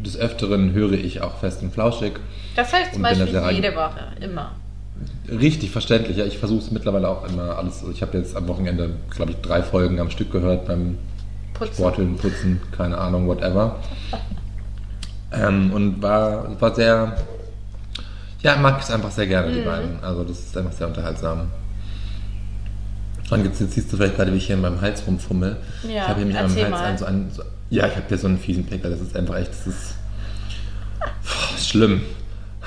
[0.03, 2.13] des Öfteren höre ich auch fest und flauschig.
[2.55, 4.51] Das ich zum Beispiel jede Woche, immer.
[5.29, 6.25] Richtig verständlich, ja.
[6.25, 7.83] Ich versuche es mittlerweile auch immer alles.
[7.91, 10.97] Ich habe jetzt am Wochenende, glaube ich, drei Folgen am Stück gehört beim
[11.53, 11.73] Putzen.
[11.75, 13.79] Sporteln, Putzen, keine Ahnung, whatever.
[15.33, 17.15] Ähm, und war, war sehr,
[18.43, 19.55] ja, mag ich es einfach sehr gerne, Mhm.
[19.55, 20.03] die beiden.
[20.03, 21.47] Also das ist einfach sehr unterhaltsam.
[23.29, 25.55] Und jetzt, jetzt siehst du vielleicht gerade, wie ich hier in meinem Hals rumfummel.
[25.83, 28.05] Ja, ich habe hier mich an meinem Hals einen, so einen, so, ja, ich habe
[28.09, 29.95] hier so einen fiesen Pickel, das ist einfach echt, das ist,
[31.23, 32.01] Puh, ist schlimm.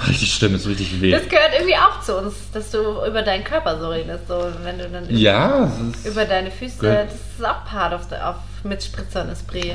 [0.09, 1.13] Richtig schlimm, das ist richtig weh.
[1.13, 4.27] Das gehört irgendwie auch zu uns, dass du über deinen Körper so redest.
[4.27, 8.03] So, wenn du dann ja, ist, über deine Füße, Gehört- das ist auch part of
[8.11, 9.75] the, auf, mit Spritzer und Esprit.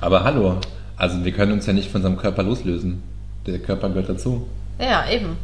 [0.00, 0.58] aber hallo,
[0.98, 3.02] also wir können uns ja nicht von unserem Körper loslösen.
[3.46, 4.46] Der Körper gehört dazu.
[4.78, 5.36] Ja, eben.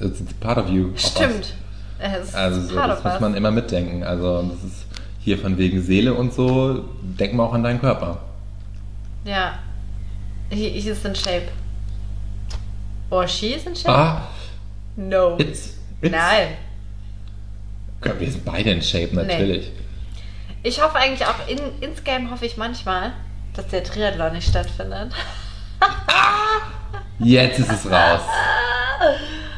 [0.00, 0.90] It's part of you.
[0.92, 0.98] of.
[1.00, 1.54] Stimmt.
[1.98, 3.20] Es ist Also das of muss us.
[3.20, 4.02] man immer mitdenken.
[4.02, 4.86] Also das ist
[5.20, 8.18] hier von wegen Seele und so, denk mal auch an deinen Körper.
[9.24, 9.58] Ja.
[10.50, 11.48] He, he is in shape.
[13.10, 13.90] Or she is in shape?
[13.94, 14.22] Ah,
[14.96, 15.36] no.
[15.38, 16.56] it's, it's Nein.
[18.00, 19.70] Gott, Wir sind beide in Shape, natürlich.
[20.64, 23.12] Ich hoffe eigentlich auch, in, insgeheim hoffe ich manchmal,
[23.54, 25.12] dass der Triathlon nicht stattfindet.
[27.22, 28.20] Jetzt ist es raus.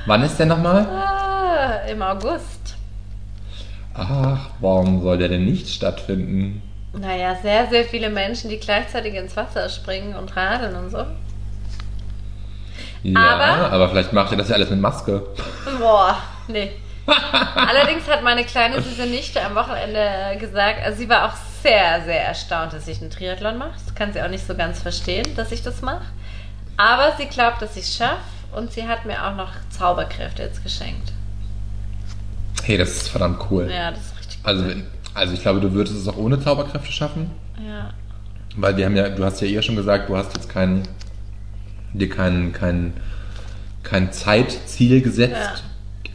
[0.07, 0.87] Wann ist der nochmal?
[0.87, 2.77] Ah, Im August.
[3.95, 6.63] Ach, warum soll der denn nicht stattfinden?
[6.93, 11.05] Naja, sehr, sehr viele Menschen, die gleichzeitig ins Wasser springen und radeln und so.
[13.03, 15.23] Ja, Aber- aber, vielleicht macht ihr das ja alles mit Maske.
[15.79, 16.17] Boah,
[16.49, 16.71] nee.
[17.55, 22.25] Allerdings hat meine kleine süße Nichte am Wochenende gesagt, also sie war auch sehr, sehr
[22.25, 23.73] erstaunt, dass ich einen Triathlon mache.
[23.85, 26.05] Das kann sie auch nicht so ganz verstehen, dass ich das mache.
[26.77, 28.19] Aber sie glaubt, dass ich es schaffe
[28.57, 31.13] und sie hat mir auch noch Zauberkräfte jetzt geschenkt.
[32.63, 33.71] Hey, das ist verdammt cool.
[33.71, 36.91] Ja, das ist richtig Also, wenn- also ich glaube, du würdest es auch ohne Zauberkräfte
[36.93, 37.31] schaffen.
[37.65, 37.91] Ja.
[38.57, 40.83] Weil wir haben ja, du hast ja eher schon gesagt, du hast jetzt kein,
[41.93, 42.95] dir kein, kein,
[43.83, 45.55] kein Zeitziel gesetzt, Ja.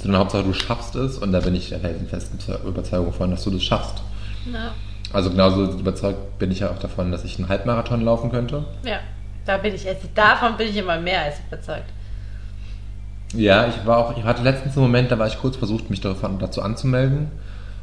[0.02, 3.52] sondern Hauptsache du schaffst es und da bin ich der festen Überzeugung von, dass du
[3.52, 4.02] das schaffst.
[4.52, 4.72] Ja.
[5.14, 8.66] Also genauso überzeugt bin ich ja auch davon, dass ich einen Halbmarathon laufen könnte.
[8.84, 9.00] ja.
[9.50, 11.90] Da bin ich, also davon bin ich immer mehr als überzeugt.
[13.34, 16.02] Ja, ich war auch, ich hatte letztens einen Moment, da war ich kurz versucht, mich
[16.02, 17.32] dazu anzumelden.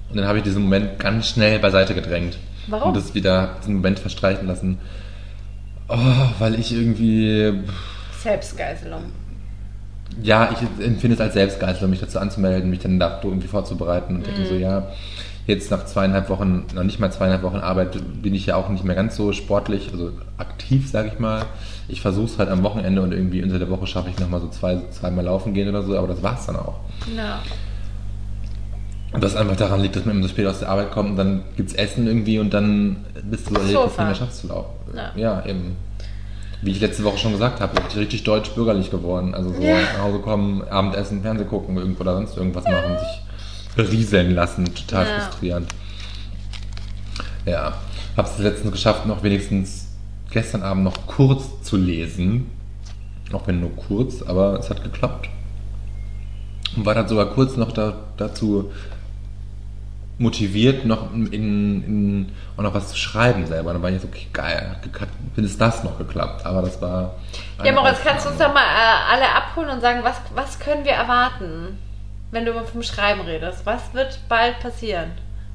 [0.09, 2.39] Und dann habe ich diesen Moment ganz schnell beiseite gedrängt.
[2.69, 2.91] Warum?
[2.91, 4.79] Und das wieder diesen Moment verstreichen lassen.
[5.89, 5.97] Oh,
[6.39, 7.53] weil ich irgendwie,
[8.23, 9.03] Selbstgeißelung.
[10.23, 14.25] ja, ich empfinde es als Selbstgeißel, mich dazu anzumelden, mich dann da irgendwie vorzubereiten und
[14.25, 14.87] denke so, ja,
[15.47, 18.85] jetzt nach zweieinhalb Wochen, noch nicht mal zweieinhalb Wochen Arbeit, bin ich ja auch nicht
[18.85, 21.45] mehr ganz so sportlich, also aktiv, sage ich mal.
[21.89, 24.49] Ich versuche es halt am Wochenende und irgendwie unter der Woche schaffe ich nochmal so
[24.49, 26.81] zwei, zweimal laufen gehen oder so, aber das war's dann auch.
[27.17, 27.39] Ja.
[29.13, 31.17] Und das einfach daran liegt, dass man immer so spät aus der Arbeit kommt und
[31.17, 34.49] dann gibt's Essen irgendwie und dann bist du erledigt, dass du nicht mehr schaffst zu
[34.49, 34.71] laufen.
[34.95, 35.13] Ja.
[35.17, 35.47] Ja.
[35.47, 35.77] eben.
[36.63, 39.35] Wie ich letzte Woche schon gesagt habe, richtig, richtig deutsch-bürgerlich geworden.
[39.35, 39.77] Also so Ja.
[39.81, 43.26] nach Hause kommen, Abendessen, Fernseh gucken, irgendwo oder sonst irgendwas machen, sich
[43.77, 44.65] berieseln lassen.
[44.75, 45.21] Total Ja.
[45.21, 45.73] frustrierend.
[47.45, 47.75] Ja.
[48.17, 49.89] Hab's es letztens geschafft, noch wenigstens
[50.31, 52.51] gestern Abend noch kurz zu lesen.
[53.33, 55.29] Auch wenn nur kurz, aber es hat geklappt.
[56.77, 58.71] Und war dann sogar kurz noch da, dazu
[60.19, 63.73] motiviert, noch in, in, auch noch was zu schreiben selber.
[63.73, 66.47] Dann war ich so, okay, geil, hat es das noch geklappt.
[66.47, 67.15] Aber das war.
[67.63, 70.85] Ja, Moritz, kannst du uns doch mal äh, alle abholen und sagen, was, was können
[70.85, 71.79] wir erwarten,
[72.31, 73.65] wenn du vom Schreiben redest?
[73.65, 75.13] Was wird bald passieren?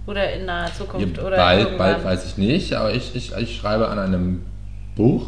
[0.08, 1.18] Oder in naher Zukunft?
[1.18, 1.94] Ja, oder bald, irgendwann?
[1.94, 4.46] bald weiß ich nicht, aber ich, ich, ich schreibe an einem
[4.96, 5.28] Buch.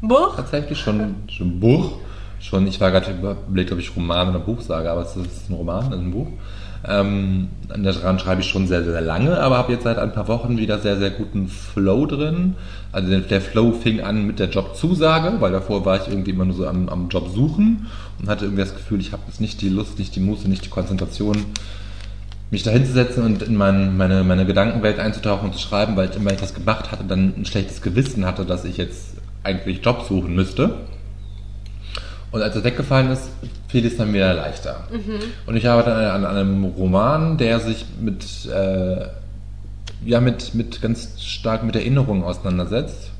[0.00, 0.36] Buch?
[0.36, 1.98] Tatsächlich schon, schon Buch.
[2.40, 5.54] Schon, ich war gerade überlegt, ob ich Roman oder Buch sage, aber es ist ein
[5.54, 6.28] Roman, es ist ein Buch.
[6.86, 10.58] Ähm, daran schreibe ich schon sehr, sehr lange, aber habe jetzt seit ein paar Wochen
[10.58, 12.56] wieder sehr, sehr guten Flow drin.
[12.92, 16.44] Also der, der Flow fing an mit der Jobzusage, weil davor war ich irgendwie immer
[16.44, 17.86] nur so am, am Job suchen
[18.20, 20.64] und hatte irgendwie das Gefühl, ich habe jetzt nicht die Lust, nicht die Muße, nicht
[20.66, 21.36] die Konzentration,
[22.50, 26.16] mich da hinzusetzen und in mein, meine, meine Gedankenwelt einzutauchen und zu schreiben, weil ich
[26.16, 30.04] immer ich das gemacht hatte, dann ein schlechtes Gewissen hatte, dass ich jetzt eigentlich Job
[30.06, 30.76] suchen müsste.
[32.30, 33.30] Und als es weggefallen ist,
[33.74, 34.86] fiel es dann wieder leichter.
[35.46, 39.08] Und ich arbeite an, an einem Roman, der sich mit, äh,
[40.04, 43.10] ja, mit, mit ganz stark mit Erinnerungen auseinandersetzt.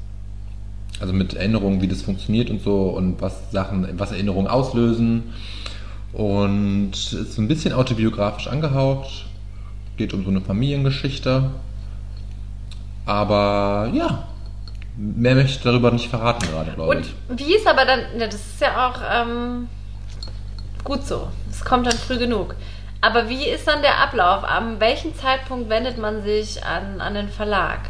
[1.00, 5.24] Also mit Erinnerungen, wie das funktioniert und so und was Sachen, was Erinnerungen auslösen.
[6.12, 9.26] Und ist so ein bisschen autobiografisch angehaucht.
[9.96, 11.50] Geht um so eine Familiengeschichte.
[13.06, 14.22] Aber ja,
[14.96, 17.44] mehr möchte ich darüber nicht verraten gerade, glaube Und ich.
[17.44, 19.66] wie ist aber dann, das ist ja auch ähm,
[20.84, 21.28] gut so.
[21.50, 22.54] Es kommt dann früh genug.
[23.00, 24.44] Aber wie ist dann der Ablauf?
[24.44, 27.80] An welchem Zeitpunkt wendet man sich an, an den Verlag?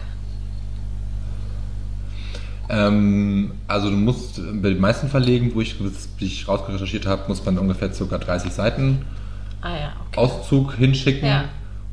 [2.69, 5.77] Ähm, also du musst bei den meisten Verlegen, wo ich,
[6.19, 8.19] wie ich rausrecherchiert habe, muss man ungefähr ca.
[8.19, 9.05] 30 Seiten
[9.61, 10.21] Ah ja, okay.
[10.21, 11.27] Auszug hinschicken.
[11.29, 11.45] Ja.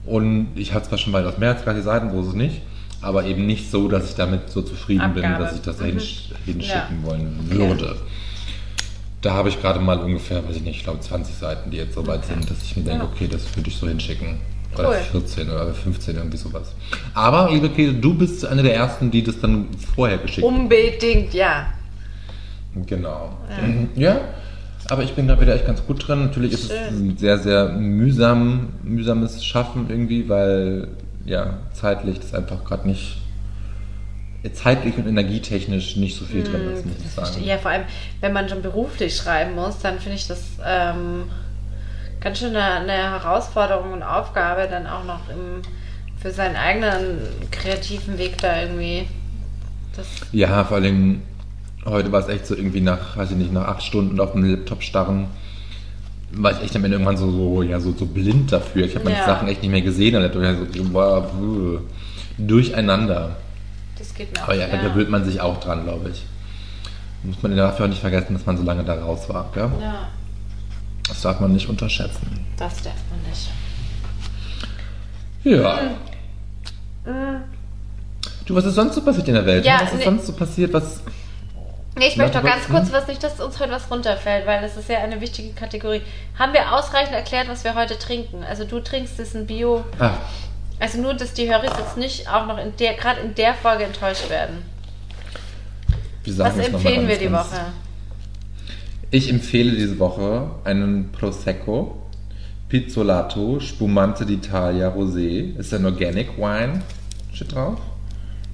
[0.06, 2.62] Und ich habe zwar schon weitaus mehr als 30 Seiten, so ist es nicht,
[3.02, 5.44] aber eben nicht so, dass ich damit so zufrieden bin, Abgabe.
[5.46, 5.90] dass ich das da Mhm.
[5.92, 7.08] hinsch hinschicken Ja.
[7.10, 7.96] wollen würde.
[9.22, 11.94] Da habe ich gerade mal ungefähr, weiß ich nicht, ich glaube 20 Seiten, die jetzt
[11.94, 13.10] so weit sind, dass ich mir denke, Ja.
[13.14, 14.40] okay, das würde ich so hinschicken.
[14.74, 14.96] Oder Cool.
[15.12, 16.74] 14 oder 15, irgendwie sowas.
[17.14, 21.68] Aber, liebe Käse, du bist eine der ersten, die das dann vorher geschickt Unbedingt, ja.
[22.88, 23.38] Genau.
[23.96, 24.22] Ja.
[24.90, 26.22] aber ich bin da wieder echt ganz gut drin.
[26.22, 27.10] Natürlich ist es Schön.
[27.12, 30.88] ein sehr, sehr mühsam, mühsames Schaffen irgendwie, weil
[31.26, 33.21] ja, zeitlich das einfach gerade nicht,
[34.54, 37.44] zeitlich und energietechnisch nicht so viel drin ist, muss ich sagen.
[37.44, 37.84] Ja, vor allem,
[38.22, 41.26] wenn man schon beruflich schreiben muss, dann finde ich das ähm,
[42.20, 45.62] ganz schön eine, eine Herausforderung und Aufgabe, dann auch noch im,
[46.20, 47.20] für seinen eigenen
[47.52, 49.08] kreativen Weg da irgendwie.
[49.96, 51.22] Das, Ja, vor allem
[51.86, 54.44] heute war es echt so irgendwie nach, weiß ich nicht, nach acht Stunden auf dem
[54.44, 55.28] Laptop starren,
[56.32, 58.86] war ich echt am Ende irgendwann so, so, ja, so, so blind dafür.
[58.86, 59.26] Ich habe meine Ja.
[59.26, 60.14] Sachen echt nicht mehr gesehen.
[60.14, 60.44] Laptop.
[60.44, 61.80] Ich so, wuh,
[62.38, 63.36] durcheinander.
[64.02, 66.26] Das geht mir Aber ja, da gewöhnt man sich auch dran, glaube ich.
[67.24, 69.50] Muss man dafür auch nicht vergessen, dass man so lange da raus war.
[69.54, 69.70] Gell?
[69.80, 70.08] Ja,
[71.08, 72.46] Das darf man nicht unterschätzen.
[72.58, 73.50] das darf man nicht.
[75.44, 75.80] Ja.
[78.46, 79.66] Du, was ist sonst so passiert in der Welt?
[79.66, 81.02] Ja, was ist ne- sonst so passiert, was.
[81.98, 84.62] Nee, ich möchte du noch ganz kurz was nicht, dass uns heute was runterfällt, weil
[84.62, 86.02] das ist ja eine wichtige Kategorie.
[86.40, 88.44] Haben wir ausreichend erklärt, was wir heute trinken?
[88.48, 89.84] Also du trinkst es ein Bio.
[90.00, 90.12] Ah,
[90.82, 93.84] Also nur, dass die Hörer jetzt nicht auch noch in der, gerade in der Folge
[93.84, 94.64] enttäuscht werden.
[96.26, 97.68] Was empfehlen wir die Woche?
[99.12, 102.02] Ich empfehle diese Woche einen Prosecco
[102.68, 105.56] Pizzolato Spumante d'Italia Rosé.
[105.56, 106.82] Ist ein Organic Wine.
[107.32, 107.78] Steht drauf.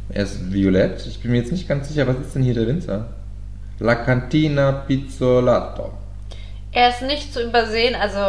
[0.10, 1.08] Er ist violett.
[1.08, 3.08] Ich bin mir jetzt nicht ganz sicher, was ist denn hier der Winzer?
[3.80, 5.94] La Cantina Pizzolato.
[6.74, 8.20] Er ist nicht zu übersehen, also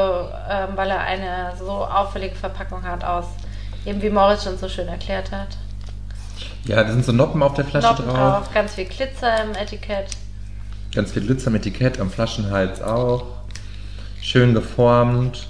[0.48, 3.26] ähm, weil er eine so auffällige Verpackung hat aus,
[3.88, 5.56] eben wie Moritz schon so schön erklärt hat.
[6.66, 8.44] Ja, da sind so Noppen auf der Flasche Noppen drauf.
[8.44, 10.08] drauf, ganz viel Glitzer im Etikett.
[10.94, 13.26] Ganz viel Glitzer am Etikett, am Flaschenhals auch.
[14.20, 15.46] Schön geformt.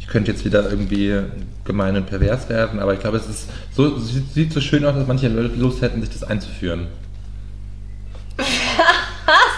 [0.00, 1.20] Ich könnte jetzt wieder irgendwie
[1.64, 4.94] gemein und pervers werden, aber ich glaube, es ist so, sieht, sieht so schön aus,
[4.94, 6.86] dass manche Leute Lust hätten, sich das einzuführen.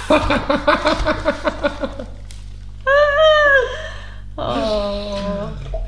[0.09, 0.15] Oh.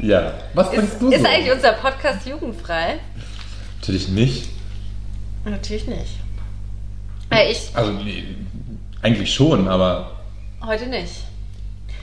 [0.03, 0.35] Ja.
[0.55, 1.29] Was Ist, denkst du ist so?
[1.29, 2.99] eigentlich unser Podcast jugendfrei?
[3.81, 4.49] Natürlich nicht.
[5.45, 6.17] Natürlich nicht.
[7.31, 8.25] Äh, ich Also nee,
[9.01, 10.21] eigentlich schon, aber
[10.65, 11.13] heute nicht.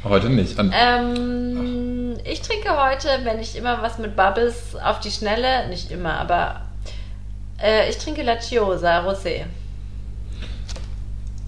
[0.04, 0.58] heute nicht.
[0.58, 5.92] Und Ähm, ich trinke heute, wenn ich immer was mit Bubbles auf die Schnelle, nicht
[5.92, 6.62] immer, aber
[7.62, 9.44] äh, ich trinke La Chiosa Rosé.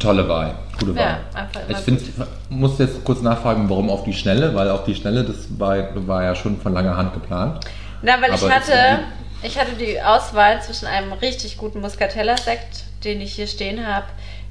[0.02, 0.56] Tolle Wahl.
[0.80, 1.20] Gute Wahl.
[1.34, 2.02] Ja, ich find,
[2.50, 6.24] muss jetzt kurz nachfragen, warum auf die Schnelle, weil auf die Schnelle, das war, war
[6.24, 7.66] ja schon von langer Hand geplant.
[8.02, 9.00] Na, weil ich hatte,
[9.44, 14.06] ich hatte die Auswahl zwischen einem richtig guten Muscatella-Sekt, den ich hier stehen habe,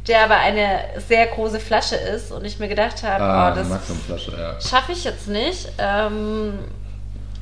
[0.07, 3.69] der aber eine sehr große Flasche ist und ich mir gedacht habe, Ah, oh, das
[3.69, 4.61] ja.
[4.61, 5.69] schaffe ich jetzt nicht.
[5.79, 6.55] Ähm,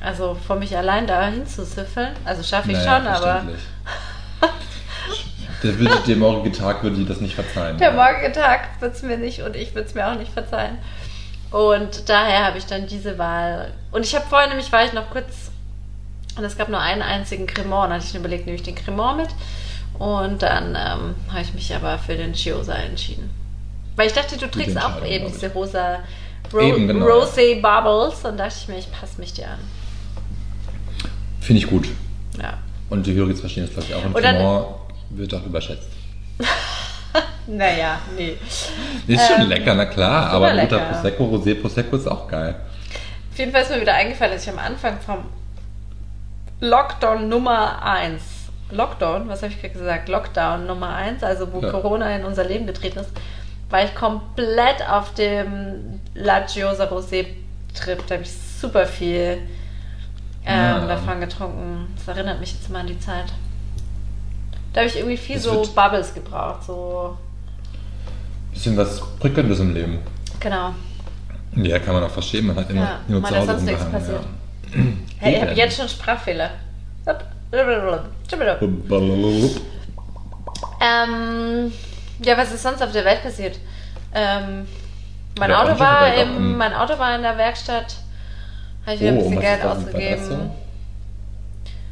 [0.01, 2.09] also von mich allein da hinzusiffeln.
[2.25, 3.43] Also schaffe ich Naja, schon, aber.
[5.63, 7.77] Der würde dem morgigen Tag würde die das nicht verzeihen.
[7.77, 10.77] der morgige Tag wird es mir nicht und ich würde es mir auch nicht verzeihen.
[11.51, 13.73] Und daher habe ich dann diese Wahl.
[13.91, 15.51] Und ich habe vorher nämlich, war ich noch kurz,
[16.37, 18.75] und es gab nur einen einzigen Cremant, dann hatte ich mir überlegt, nehme ich den
[18.75, 19.29] Cremant mit.
[19.99, 23.29] Und dann ähm, habe ich mich aber für den Chiosa entschieden.
[23.95, 25.99] Weil ich dachte, du trinkst auch eben diese rosa
[26.53, 27.05] Ro Eben, genau.
[27.05, 28.23] Rosé Bubbles.
[28.23, 29.59] Und dachte ich mir, ich passe mich dir an.
[31.41, 31.87] Finde ich gut.
[32.41, 32.59] Ja.
[32.89, 34.05] Und die Hörer verstehen das, glaube ich, auch.
[34.05, 34.67] Und Cremant
[35.11, 35.89] wird auch überschätzt.
[37.47, 38.37] Naja, nee.
[39.07, 40.77] Ist schon Ähm, lecker, na klar, aber ein guter.
[40.77, 42.53] Prosecco, Rosé Prosecco ist auch geil.
[43.31, 45.25] Auf jeden Fall ist mir wieder eingefallen, dass ich am Anfang vom
[46.61, 48.21] Lockdown Nummer 1,
[48.71, 50.09] Lockdown, was habe ich gerade gesagt?
[50.09, 51.71] Lockdown Nummer 1, also wo Ja.
[51.71, 53.09] Corona in unser Leben getreten ist,
[53.71, 57.25] war ich komplett auf dem La Giosa Rosé
[57.73, 58.05] Trip.
[58.07, 59.39] Da habe ich super viel
[60.45, 60.85] ähm, Ja.
[60.85, 61.93] davon getrunken.
[61.95, 63.25] Das erinnert mich jetzt mal an die Zeit.
[64.73, 67.17] Da habe ich irgendwie viel Das so Bubbles gebraucht, so
[68.53, 69.99] Bisschen was Prickelndes im Leben.
[70.39, 70.73] genau.
[71.55, 72.45] Ja, kann man auch verstehen.
[72.47, 74.21] Man hat immer Ja, nur man zu Hause sonst nichts passiert.
[75.17, 76.51] Hey, ich habe jetzt schon Sprachfehler.
[80.81, 81.71] Ähm,
[82.23, 83.57] ja, was ist sonst auf der Welt passiert?
[84.13, 84.67] Ähm,
[85.37, 87.95] mein, Ja, Auto war auch im, mein Auto war in der Werkstatt.
[88.85, 90.51] Habe ich wieder ein Oh, bisschen was Geld ausgegeben.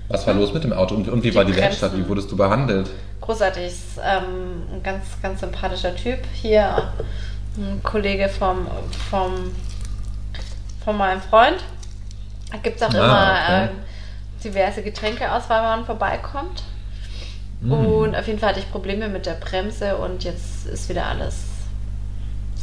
[0.09, 1.63] Was war los mit dem Auto und, und wie Die war die Bremsen.
[1.69, 1.97] Werkstatt?
[1.97, 2.89] Wie wurdest du behandelt?
[3.21, 3.65] Großartig.
[3.67, 6.19] Ist, ähm, ein ganz, ganz sympathischer Typ.
[6.33, 6.91] Hier
[7.57, 8.67] ein Kollege vom,
[9.09, 9.51] vom,
[10.85, 11.57] von meinem Freund.
[12.51, 13.65] Da gibt es auch Ah, immer okay.
[13.65, 16.63] äh, diverse Getränkeauswahl, wenn man vorbeikommt.
[17.61, 17.71] Hm.
[17.73, 21.35] Und auf jeden Fall hatte ich Probleme mit der Bremse und jetzt ist wieder alles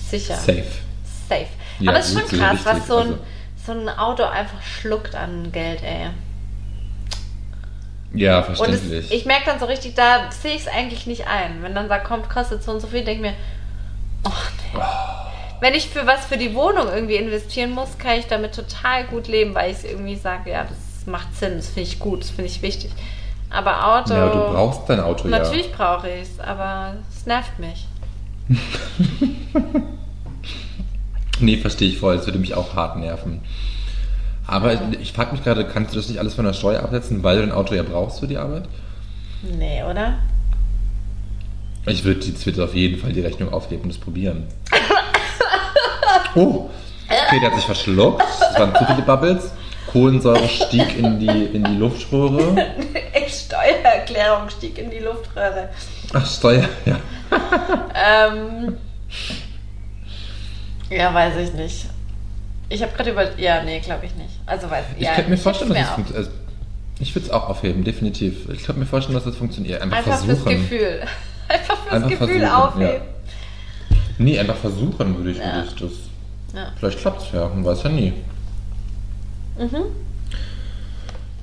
[0.09, 0.37] sicher.
[0.37, 0.65] Safe.
[1.29, 1.47] Safe.
[1.81, 3.19] Ja, Aber es ist schon krass, was so ein, also-
[3.67, 6.09] so ein Auto einfach schluckt an Geld, ey.
[8.15, 9.13] Ja, Und es, verständlich.
[9.13, 11.63] ich merke dann so richtig, da sehe ich es eigentlich nicht ein.
[11.63, 13.37] Wenn dann sagt, kommt, kostet so und so viel, denke ich mir,
[14.25, 14.31] oh
[14.73, 14.81] nee.
[15.61, 19.29] Wenn ich für was für die Wohnung irgendwie investieren muss, kann ich damit total gut
[19.29, 22.51] leben, weil ich irgendwie sage, ja, das macht Sinn, das finde ich gut, das finde
[22.51, 22.91] ich wichtig.
[23.51, 24.15] Aber Auto.
[24.15, 27.87] ja, du brauchst dein Auto Natürlich brauche ich es, aber es nervt mich.
[28.49, 29.61] ja.
[31.41, 32.15] Nee, verstehe ich voll.
[32.17, 33.41] Es würde mich auch hart nerven.
[34.47, 37.39] Aber ich frage mich gerade, kannst du das nicht alles von der Steuer absetzen, weil
[37.39, 38.65] du ein Auto ja brauchst für die Arbeit?
[39.43, 40.19] Nee, oder?
[41.87, 44.45] Ich würde jetzt auf jeden Fall die Rechnung aufheben und es probieren.
[46.37, 46.69] Oh,
[47.31, 48.21] Peter hat sich verschluckt.
[48.51, 49.53] Es waren zu viele Bubbles.
[49.93, 52.57] Kohlensäure stieg in die, in die Luftröhre.
[53.29, 55.69] Steuererklärung stieg in die Luftröhre.
[56.13, 56.99] Ach, Steuer, ja.
[57.95, 58.77] Ähm,
[60.91, 61.87] ja, weiß ich nicht.
[62.69, 63.39] Ich habe gerade über.
[63.39, 64.31] Ja, nee, glaube ich nicht.
[64.47, 66.27] Also weiß Ich ja, könnte mir ich vorstellen, dass es funktioniert.
[66.27, 66.31] Also,
[67.01, 68.49] ich würde es auch aufheben, definitiv.
[68.51, 69.83] Ich könnte mir vorstellen, dass das funktioniert.
[69.83, 70.63] Einfach, Einfach fürs versuchen.
[70.63, 71.01] Gefühl.
[71.49, 73.03] Einfach fürs Einfach Gefühl versuchen, aufheben.
[74.17, 75.57] Nee, einfach versuchen würde ich, Ja.
[75.57, 75.91] würde ich das.
[76.55, 76.73] Ja.
[76.79, 78.13] Vielleicht klappt es ja, man weiß ja nie.
[79.59, 79.85] Mhm.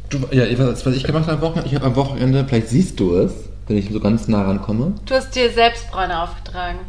[0.09, 2.99] Du, ja, was, was ich gemacht habe am Wochenende, ich habe am Wochenende, vielleicht siehst
[2.99, 3.33] du es,
[3.67, 4.93] wenn ich so ganz nah rankomme.
[5.05, 6.79] Du hast dir Selbstbräune aufgetragen.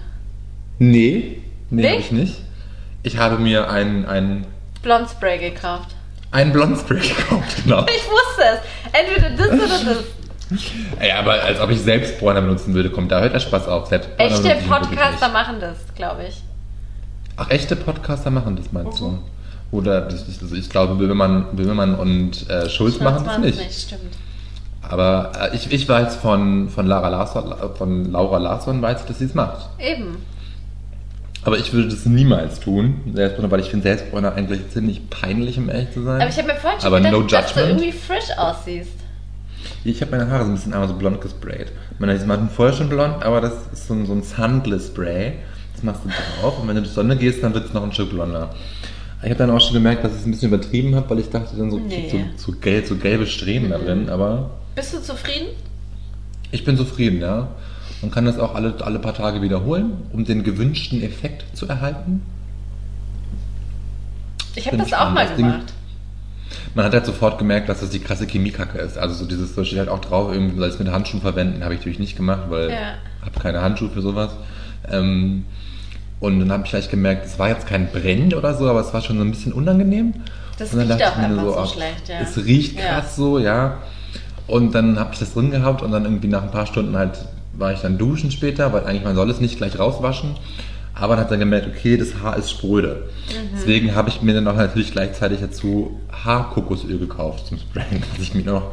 [0.78, 2.40] Nee, nee, habe ich nicht.
[3.02, 4.46] Ich habe mir ein, ein,
[4.82, 5.94] Blondspray gekauft.
[6.30, 7.84] ein Blondspray gekauft, genau.
[7.86, 8.60] Ich wusste es.
[8.98, 10.04] Entweder das oder das.
[11.02, 13.86] Ja, aber als ob ich Selbstbräuner benutzen würde, kommt da hört der Spaß auf.
[13.86, 15.32] Selbstbräuner Echte Podcaster nicht.
[15.32, 16.42] machen das, glaube ich.
[17.38, 19.18] Ach, echte Podcaster machen das, meinst Mhm.
[19.70, 19.76] du?
[19.78, 23.80] Oder das, das, das, ich glaube, Böhmermann, Böhmermann und äh, Schulz machen das machen's nicht.
[23.86, 24.12] stimmt.
[24.82, 29.24] Aber äh, ich, ich weiß von, von, Lara Larsson, von Laura Larsson, weiß dass sie
[29.24, 29.70] es macht.
[29.78, 30.18] Eben.
[31.44, 35.68] Aber ich würde das niemals tun, Selbstbräuner, weil ich finde Selbstbräuner eigentlich ziemlich peinlich, um
[35.68, 36.20] ehrlich zu sein.
[36.20, 38.90] Aber ich habe mir vorhin schon Aber gedacht, no dass du irgendwie frisch aussiehst.
[39.84, 41.72] Ich habe meine Haare so ein bisschen einmal so blond gesprayt.
[41.98, 45.32] Meine die waren vorher schon blond, aber das ist so ein, so ein Sandless Spray.
[45.74, 46.08] Das machst du
[46.40, 48.54] drauf und wenn du in die Sonne gehst, dann wird es noch ein Stück blonder.
[49.22, 51.30] Ich habe dann auch schon gemerkt, dass ich es ein bisschen übertrieben habe, weil ich
[51.30, 52.08] dachte, dann so, Nee.
[52.36, 54.08] so, so, gelb, so gelbe Strähnen da drin.
[54.08, 55.48] Aber Bist du zufrieden?
[56.50, 57.48] ich bin zufrieden, ja.
[58.02, 62.22] Man kann das auch alle, alle paar Tage wiederholen, um den gewünschten Effekt zu erhalten.
[64.54, 65.72] Ich habe das auch mal Das Ding- gemacht.
[66.74, 68.98] Man hat halt sofort gemerkt, dass das die krasse Chemiekacke ist.
[68.98, 71.74] Also so dieses, da steht halt auch drauf, irgendwie soll es mit Handschuhen verwenden, habe
[71.74, 72.76] ich natürlich nicht gemacht, weil Ja.
[73.20, 74.32] ich habe keine Handschuhe für sowas.
[74.90, 75.44] Ähm,
[76.20, 78.92] und dann habe ich gleich gemerkt, es war jetzt kein Brennen oder so, aber es
[78.92, 80.12] war schon so ein bisschen unangenehm.
[80.58, 82.20] Das und dann riecht dachte auch ich mir einfach so ach, schlecht, ja.
[82.20, 82.86] Es riecht Ja.
[83.00, 83.78] krass so, ja.
[84.46, 87.12] Und dann habe ich das drin gehabt und dann irgendwie nach ein paar Stunden halt
[87.54, 90.36] war ich dann duschen später, weil eigentlich man soll es nicht gleich rauswaschen.
[90.94, 93.08] Aber dann hat dann gemerkt, okay, das Haar ist spröde.
[93.28, 93.48] Mhm.
[93.54, 98.34] Deswegen habe ich mir dann auch natürlich gleichzeitig dazu Haarkokosöl gekauft zum Sprayen, was ich
[98.34, 98.72] mir noch,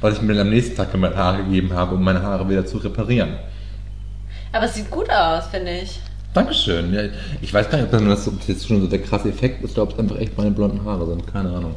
[0.00, 2.48] was ich mir dann am nächsten Tag in mein Haar gegeben habe, um meine Haare
[2.48, 3.36] wieder zu reparieren.
[4.52, 6.00] Aber es sieht gut aus, finde ich.
[6.34, 6.92] Dankeschön.
[6.92, 7.02] Ja,
[7.40, 9.72] ich weiß gar nicht, ob das, ob das jetzt schon so der krasse Effekt ist,
[9.72, 11.26] oder ob es einfach echt meine blonden Haare sind.
[11.26, 11.74] Keine Ahnung.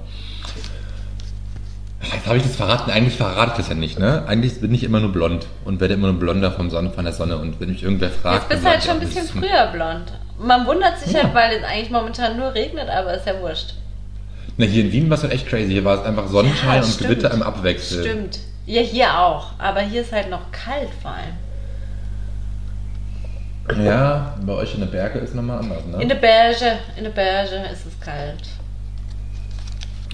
[2.13, 2.91] Jetzt habe ich das verraten.
[2.91, 4.23] Eigentlich verrate ich das ja nicht, ne?
[4.27, 7.13] Eigentlich bin ich immer nur blond und werde immer nur blonder vom Sonne, von der
[7.13, 7.37] Sonne.
[7.37, 8.43] Und wenn mich irgendwer fragt.
[8.43, 10.13] Jetzt bist du halt schon ein bisschen früher blond.
[10.39, 11.23] Man wundert sich Ja.
[11.23, 13.73] halt, weil es eigentlich momentan nur regnet, aber ist ja wurscht.
[14.57, 15.71] Na, hier in Wien war es halt echt crazy.
[15.71, 17.09] Hier war es einfach Sonnenschein Ja, und stimmt.
[17.09, 18.03] Gewitter im Abwechsel.
[18.03, 18.39] Stimmt.
[18.65, 19.51] Ja, hier auch.
[19.57, 21.35] Aber hier ist halt noch kalt vor allem.
[23.83, 25.99] Ja, bei euch in den Bergen ist nochmal anders, ne?
[26.01, 28.43] In der Berge, in der Berge ist es kalt.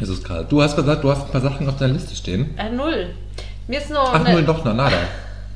[0.01, 0.51] Es ist kalt.
[0.51, 2.57] Du hast gesagt, du hast ein paar Sachen auf deiner Liste stehen.
[2.57, 3.13] Äh, null.
[3.67, 4.97] Mir ist nur Ach, eine, nur doch, na, nada.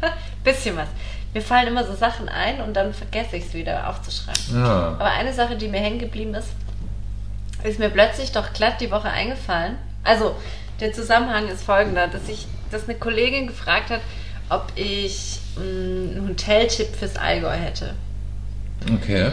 [0.44, 0.88] bisschen was.
[1.34, 4.42] Mir fallen immer so Sachen ein und dann vergesse ich es wieder aufzuschreiben.
[4.54, 4.96] Ja.
[5.00, 6.50] Aber eine Sache, die mir hängen geblieben ist,
[7.64, 9.76] ist mir plötzlich doch glatt die Woche eingefallen.
[10.04, 10.36] Also,
[10.80, 14.02] der Zusammenhang ist folgender, dass ich, dass eine Kollegin gefragt hat,
[14.50, 17.96] ob ich mh, einen Hoteltipp fürs Allgäu hätte.
[18.94, 19.32] Okay.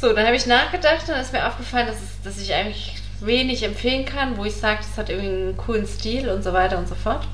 [0.00, 2.94] So, dann habe ich nachgedacht und dann ist mir aufgefallen, dass, es, dass ich eigentlich
[3.26, 6.78] wenig empfehlen kann, wo ich sage, das hat irgendwie einen coolen Stil und so weiter
[6.78, 7.26] und so fort.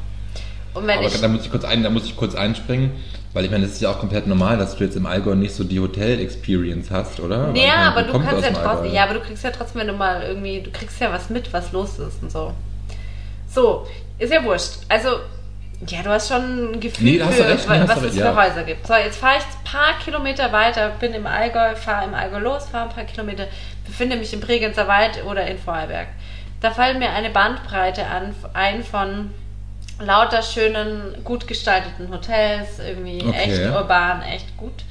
[0.74, 1.20] Und wenn Aber ich.
[1.20, 2.92] da muss ich kurz ein, da muss ich kurz einspringen,
[3.33, 5.55] weil ich meine, das ist ja auch komplett normal, dass du jetzt im Allgäu nicht
[5.55, 7.53] so die Hotel-Experience hast, oder?
[7.55, 9.88] Ja, meine, aber du kannst ja dem trotzdem, ja, aber du kriegst ja trotzdem, wenn
[9.88, 12.53] du mal irgendwie, du kriegst ja was mit, was los ist und so.
[13.48, 13.87] So,
[14.18, 14.81] ist ja wurscht.
[14.88, 15.09] Also,
[15.87, 18.35] ja, du hast schon ein Gefühl Nee, für, recht, was du es für ja.
[18.35, 18.87] Häuser gibt.
[18.87, 22.67] So, jetzt fahre ich ein paar Kilometer weiter, bin im Allgäu, fahre im Allgäu los,
[22.67, 23.47] fahre ein paar Kilometer,
[23.87, 26.09] befinde mich im Bregenzer Wald oder in Vorarlberg.
[26.61, 29.31] Da fallen mir eine Bandbreite an, ein von
[30.01, 33.51] lauter schönen, gut gestalteten Hotels, irgendwie Okay.
[33.51, 34.85] echt urban, echt gut.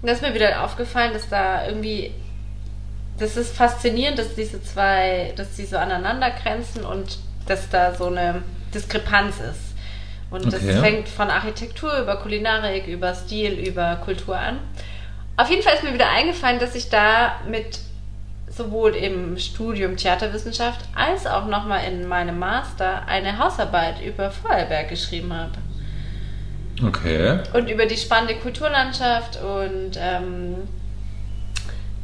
[0.00, 2.12] Und da ist mir wieder aufgefallen, dass da irgendwie
[3.18, 8.06] das ist faszinierend, dass diese zwei, dass die so aneinander grenzen und dass da so
[8.06, 8.42] eine
[8.74, 9.65] Diskrepanz ist.
[10.30, 10.78] Und das Okay.
[10.80, 14.58] fängt von Architektur über Kulinarik, über Stil, über Kultur an.
[15.36, 17.78] Auf jeden Fall ist mir wieder eingefallen, dass ich da mit
[18.48, 25.32] sowohl im Studium Theaterwissenschaft als auch nochmal in meinem Master eine Hausarbeit über Vorarlberg geschrieben
[25.34, 25.52] habe
[26.82, 27.38] Okay.
[27.52, 30.56] und über die spannende Kulturlandschaft und ähm,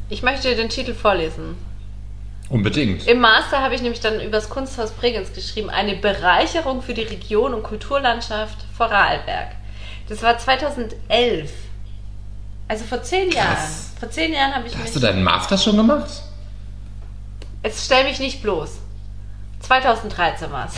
[0.09, 1.57] ich möchte den Titel vorlesen.
[2.53, 3.07] Unbedingt.
[3.07, 7.01] Im Master habe ich nämlich dann über das Kunsthaus Bregenz geschrieben, eine Bereicherung für die
[7.01, 9.53] Region und Kulturlandschaft Vorarlberg.
[10.11, 11.51] Das war 2011.
[12.69, 13.55] Also vor zehn Jahren.
[13.55, 13.93] Krass.
[13.99, 16.11] Vor zehn Jahren habe ich Hast du deinen Master schon gemacht?
[17.65, 18.81] Jetzt stell mich nicht bloß.
[19.61, 20.75] 2013 war es.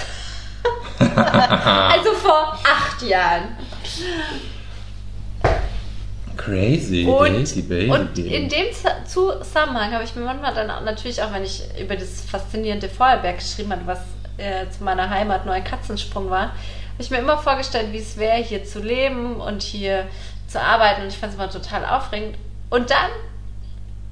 [1.17, 3.57] also vor acht Jahren.
[6.37, 7.91] Crazy, Und, Daisy Baby.
[7.91, 8.67] und in dem
[9.07, 13.73] Zusammenhang habe ich mir manchmal dann natürlich auch, wenn ich über das faszinierende Vorarlberg geschrieben
[13.73, 14.01] habe, was
[14.37, 18.17] äh, zu meiner Heimat nur ein Katzensprung war, habe ich mir immer vorgestellt, wie es
[18.17, 20.07] wäre, hier zu leben und hier
[20.49, 22.37] zu arbeiten und ich fand es immer total aufregend.
[22.71, 23.11] Und dann,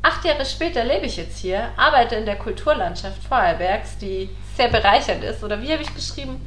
[0.03, 5.25] acht Jahre später, lebe ich jetzt hier, arbeite in der Kulturlandschaft Vorarlbergs, die sehr bereichernd
[5.25, 5.43] ist.
[5.43, 6.41] Oder wie habe ich geschrieben?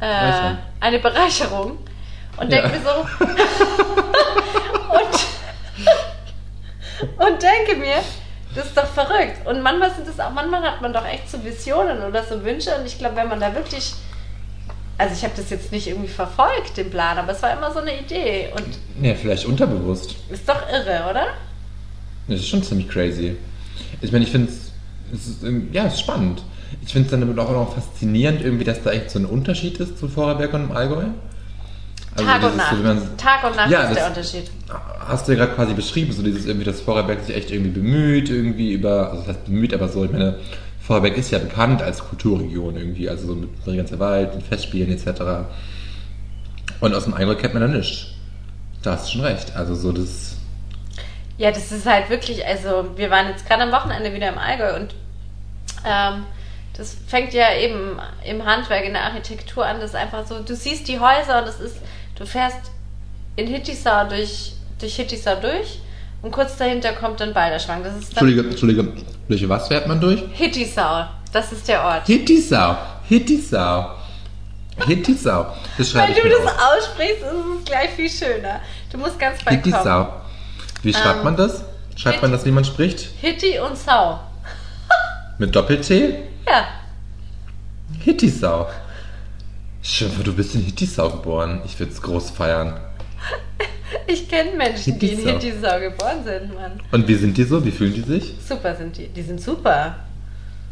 [0.00, 1.78] Äh, eine Bereicherung.
[2.36, 2.62] Und Ja.
[2.62, 2.90] denke mir so.
[7.18, 7.96] und, und denke mir,
[8.54, 9.46] das ist doch verrückt.
[9.46, 12.70] Und manchmal sind es auch, manchmal hat man doch echt so Visionen oder so Wünsche.
[12.78, 13.92] Und ich glaube, wenn man da wirklich.
[14.96, 17.80] Also ich habe das jetzt nicht irgendwie verfolgt, den Plan, aber es war immer so
[17.80, 18.50] eine Idee.
[18.54, 20.14] Und Ja, vielleicht unterbewusst.
[20.30, 21.26] ist doch irre, oder?
[22.28, 23.36] Das ist schon ziemlich crazy.
[24.00, 24.72] Ich meine, ich finde es,
[25.72, 26.42] ja, es ist spannend.
[26.86, 29.78] Ich finde es dann aber auch noch faszinierend, irgendwie, dass da echt so ein Unterschied
[29.80, 31.02] ist zu Vorarlberg und im Allgäu.
[32.16, 32.82] Also Tag und Nacht.
[32.82, 34.50] man- Tag und Nacht Ja, ist der Unterschied.
[35.08, 38.30] hast du ja gerade quasi beschrieben, so dieses irgendwie, dass Vorarlberg sich echt irgendwie bemüht,
[38.30, 40.38] irgendwie über, also das heißt bemüht, aber so, ich meine,
[40.80, 45.22] Vorarlberg ist ja bekannt als Kulturregion irgendwie, also so mit Bregenzer Wald, mit Festspielen etc.
[46.80, 48.06] Und aus dem Allgäu kennt man da nichts.
[48.82, 49.56] Da hast du schon recht.
[49.56, 50.36] Also so das,
[51.38, 54.76] Ja, das ist halt wirklich, also wir waren jetzt gerade am Wochenende wieder im Allgäu
[54.76, 54.94] und
[55.86, 56.24] ähm,
[56.76, 60.54] das fängt ja eben im Handwerk, in der Architektur an, das ist einfach so, du
[60.56, 61.76] siehst die Häuser und es ist,
[62.16, 62.70] du fährst
[63.36, 65.80] in Hittisau durch, durch Hittisau durch
[66.22, 67.82] und kurz dahinter kommt dann Balderschwang.
[67.82, 68.88] Das ist dann Entschuldige, Entschuldige,
[69.28, 70.22] durch was fährt man durch?
[70.32, 72.06] Hittisau, das ist der Ort.
[72.06, 72.76] Hittisau,
[73.08, 73.90] Hittisau,
[74.86, 75.46] Hittisau.
[75.78, 76.60] Das schreibe Wenn ich du mir das auf.
[76.78, 78.60] aussprichst, ist es gleich viel schöner.
[78.90, 79.74] Du musst ganz bald kommen.
[79.74, 80.08] Hittisau.
[80.82, 81.64] Wie schreibt Ähm, man das?
[81.96, 83.08] Schreibt man das, wie man spricht?
[83.20, 84.18] Hitti und Sau.
[85.38, 86.16] Mit Doppel-T?
[86.48, 86.66] Ja,
[88.00, 88.68] Hittisau.
[89.86, 91.60] Schön, du bist in Hittisau geboren.
[91.66, 92.80] Ich würde es groß feiern.
[94.06, 95.38] ich kenne Menschen, die in Hittisau.
[95.38, 96.80] Hittisau geboren sind, Mann.
[96.90, 97.62] Und wie sind die so?
[97.62, 98.34] Wie fühlen die sich?
[98.48, 99.08] Super sind die.
[99.08, 99.96] Die sind super.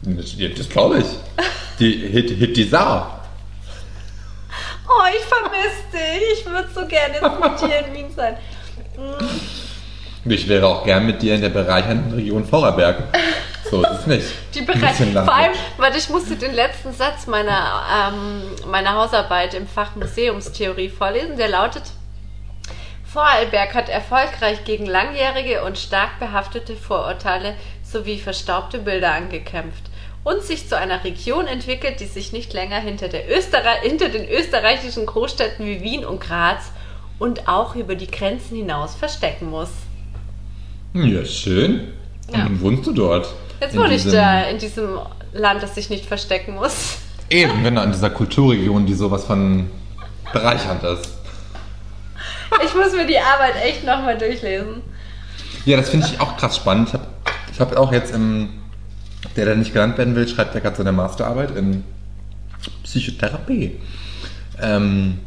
[0.01, 1.07] Das, das glaube ich.
[1.79, 3.07] Die Hit, Hittisau.
[4.89, 6.39] Oh, ich vermisse dich.
[6.39, 8.37] Ich würde so gerne jetzt mit dir in Wien sein.
[10.25, 13.03] Ich wäre auch gern mit dir in der bereichernden Region Vorarlberg.
[13.69, 14.27] So ist es nicht.
[14.55, 19.67] Die Bereich, vor allem, warte, ich musste den letzten Satz meiner, ähm, meiner Hausarbeit im
[19.67, 21.37] Fach Museumstheorie vorlesen.
[21.39, 21.83] Der lautet:
[23.05, 29.91] Vorarlberg hat erfolgreich gegen langjährige und stark behaftete Vorurteile sowie verstaubte Bilder angekämpft
[30.23, 34.29] und sich zu einer Region entwickelt, die sich nicht länger hinter, der Österreich, hinter den
[34.29, 36.71] österreichischen Großstädten wie Wien und Graz
[37.19, 39.71] und auch über die Grenzen hinaus verstecken muss.
[40.95, 41.81] Ja, schön.
[42.29, 42.45] Und Ja.
[42.45, 43.29] nun wohnst du dort.
[43.61, 44.99] Jetzt wohne ich da in diesem
[45.33, 46.99] Land, das sich nicht verstecken muss.
[47.31, 49.71] Eben, genau, in dieser Kulturregion, die sowas von
[50.33, 51.09] bereichernd ist.
[52.65, 54.83] Ich muss mir die Arbeit echt nochmal durchlesen.
[55.65, 56.89] Ja, das finde ich auch krass spannend.
[56.89, 57.07] Ich habe
[57.53, 58.49] ich hab auch jetzt im,
[59.37, 61.85] der, der nicht genannt werden will, schreibt ja gerade seine Masterarbeit in
[62.83, 63.79] Psychotherapie.
[64.61, 65.19] Ähm,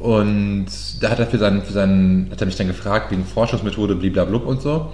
[0.00, 0.66] und
[1.00, 4.46] da hat er für seinen, für seinen, hat er mich dann gefragt, wegen Forschungsmethode, bliblablub
[4.46, 4.92] und so.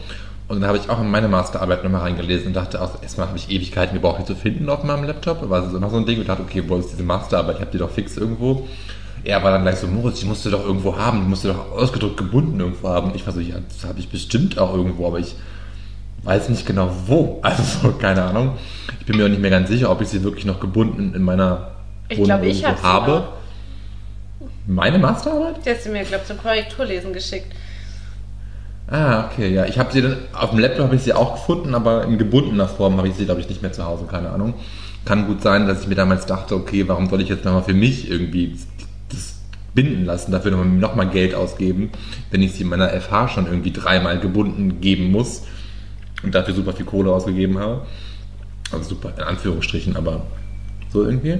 [0.48, 3.38] Und dann habe ich auch in meine Masterarbeit nochmal reingelesen und dachte auch, erstmal habe
[3.38, 5.48] ich Ewigkeiten gebraucht, die zu finden auf meinem Laptop.
[5.48, 7.56] War so noch so ein Ding und dachte, okay, wo ist diese Masterarbeit?
[7.56, 8.66] Ich habe die doch fix irgendwo.
[9.24, 11.48] Er war dann gleich so, Moritz, die musst du doch irgendwo haben, die musst du
[11.48, 13.12] doch ausgedrückt gebunden irgendwo haben.
[13.14, 15.34] Ich war so, ja, das habe ich bestimmt auch irgendwo, aber ich
[16.22, 17.40] weiß nicht genau wo.
[17.42, 18.52] Also so, keine Ahnung.
[19.00, 21.22] Ich bin mir auch nicht mehr ganz sicher, ob ich sie wirklich noch gebunden in
[21.22, 21.72] meiner
[22.08, 23.28] Ich Wohnung glaube, ich irgendwo habe noch.
[24.66, 25.64] Meine Masterarbeit?
[25.64, 27.52] Der hat sie mir, glaube ich, zum Korrekturlesen geschickt.
[28.88, 29.64] Ah, okay, ja.
[29.66, 32.68] Ich habe sie dann, auf dem Laptop habe ich sie auch gefunden, aber in gebundener
[32.68, 34.54] Form habe ich sie, glaube ich, nicht mehr zu Hause, keine Ahnung.
[35.04, 37.74] Kann gut sein, dass ich mir damals dachte, okay, warum soll ich jetzt nochmal für
[37.74, 38.56] mich irgendwie
[39.08, 39.36] das
[39.74, 41.90] binden lassen, dafür nochmal noch mal Geld ausgeben,
[42.30, 45.42] wenn ich sie in meiner FH schon irgendwie dreimal gebunden geben muss
[46.22, 47.82] und dafür super viel Kohle ausgegeben habe.
[48.72, 50.22] Also super, in Anführungsstrichen, aber
[50.92, 51.38] so irgendwie.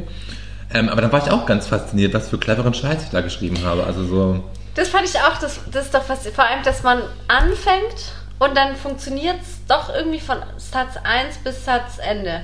[0.72, 3.58] Ähm, aber dann war ich auch ganz fasziniert, was für cleveren Scheiß ich da geschrieben
[3.64, 3.84] habe.
[3.84, 4.44] Also so,
[4.74, 8.56] Das fand ich auch, das, das ist doch was, vor allem, dass man anfängt und
[8.56, 12.42] dann funktioniert es doch irgendwie von Satz 1 bis Satzende.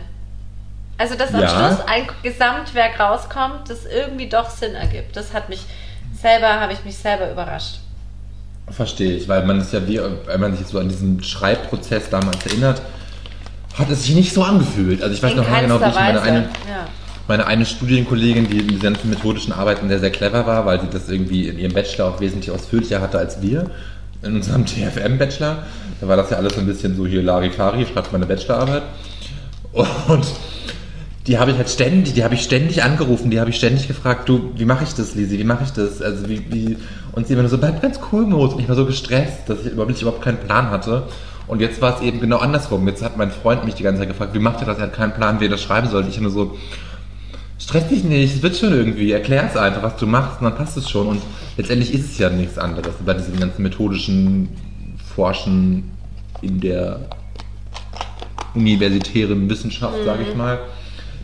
[0.99, 1.49] Also, dass am Ja.
[1.49, 5.17] Schluss ein Gesamtwerk rauskommt, das irgendwie doch Sinn ergibt.
[5.17, 5.65] Das hat mich
[6.21, 7.81] selber, habe ich mich selber überrascht.
[8.71, 12.09] Verstehe ich, weil man ist ja wie, wenn man sich jetzt so an diesen Schreibprozess
[12.09, 12.81] damals erinnert,
[13.77, 15.03] hat es sich nicht so angefühlt.
[15.03, 16.87] Also ich weiß In noch mal genau, wie ich meine eine, ja.
[17.33, 21.09] Meine eine Studienkollegin, die in diesen methodischen Arbeiten sehr, sehr clever war, weil sie das
[21.09, 23.71] irgendwie in ihrem Bachelor auch wesentlich ausführlicher hatte als wir.
[24.23, 25.63] In unserem TFM-Bachelor.
[26.03, 28.83] Da war das ja alles so ein bisschen so hier Larifari, schreibt meine Bachelorarbeit.
[29.73, 30.27] Und
[31.27, 34.29] die habe ich halt ständig, die habe ich ständig angerufen, die habe ich ständig gefragt,
[34.29, 36.03] du, wie mache ich das, Lisi, wie mache ich das?
[36.03, 36.77] Also wie, wie,
[37.13, 38.53] und sie immer nur so, bleib ganz cool, Moritz.
[38.53, 41.05] Und ich war so gestresst, dass ich überhaupt, überhaupt keinen Plan hatte.
[41.47, 42.87] Und jetzt war es eben genau andersrum.
[42.87, 44.77] Jetzt hat mein Freund mich die ganze Zeit gefragt, wie macht er das?
[44.77, 46.07] Er hat keinen Plan, wie er das schreiben soll.
[46.07, 46.59] Ich nur so,
[47.63, 50.77] stress dich nicht, es wird schon irgendwie, erklär's einfach, was du machst und dann passt
[50.77, 51.07] es schon.
[51.07, 51.23] Und
[51.57, 54.49] letztendlich ist es ja nichts anderes bei diesem ganzen methodischen
[55.15, 55.91] Forschen
[56.41, 57.01] in der
[58.55, 60.59] universitären Wissenschaft, sage ich mal,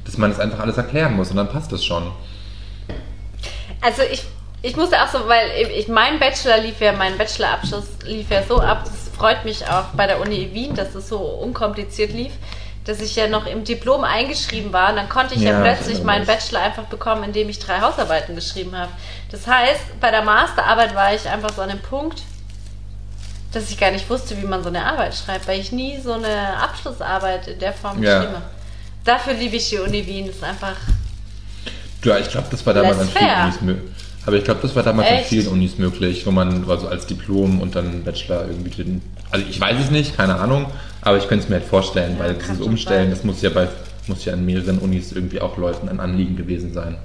[0.04, 2.04] dass man es einfach alles erklären muss und dann passt es schon.
[3.80, 4.22] Also ich,
[4.62, 8.60] ich musste auch so, weil ich, mein Bachelor lief ja, mein Bachelorabschluss lief ja so
[8.60, 12.32] ab, das freut mich auch bei der Uni Wien, dass es so unkompliziert lief,
[12.88, 16.02] dass ich ja noch im Diplom eingeschrieben war und dann konnte ich ja, Ja, plötzlich
[16.02, 16.24] meinen.
[16.26, 18.90] Bachelor einfach bekommen, indem ich drei Hausarbeiten geschrieben habe.
[19.30, 22.22] Das heißt, bei der Masterarbeit war ich einfach so an dem Punkt,
[23.52, 26.12] dass ich gar nicht wusste, wie man so eine Arbeit schreibt, weil ich nie so
[26.12, 28.18] eine Abschlussarbeit in der Form Ja.
[28.20, 28.46] geschrieben habe.
[29.04, 30.76] Dafür liebe ich die Uni Wien, das ist einfach
[32.04, 33.42] Ja, ich glaube, das war damals an vielen.
[33.42, 33.92] Unis möglich.
[34.26, 35.28] Aber ich glaube, das war damals an Echt?
[35.28, 39.02] vielen Unis möglich, wo man also als Diplom und dann Bachelor irgendwie den.
[39.30, 40.66] Also ich weiß es nicht, keine Ahnung,
[41.02, 43.68] aber ich könnte es mir halt vorstellen, Ja, weil dieses Umstellen, das muss ja bei
[44.06, 46.96] muss ja an mehreren Unis irgendwie auch Leuten ein Anliegen gewesen sein.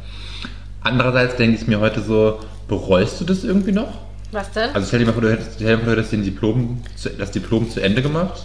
[0.82, 4.04] Andererseits denke ich mir heute so, bereust du das irgendwie noch?
[4.34, 4.74] was denn?
[4.74, 6.84] Also stell dir mal vor, du hättest, stell dir mal vor, du hättest den Diplom,
[7.18, 8.44] das Diplom zu Ende gemacht.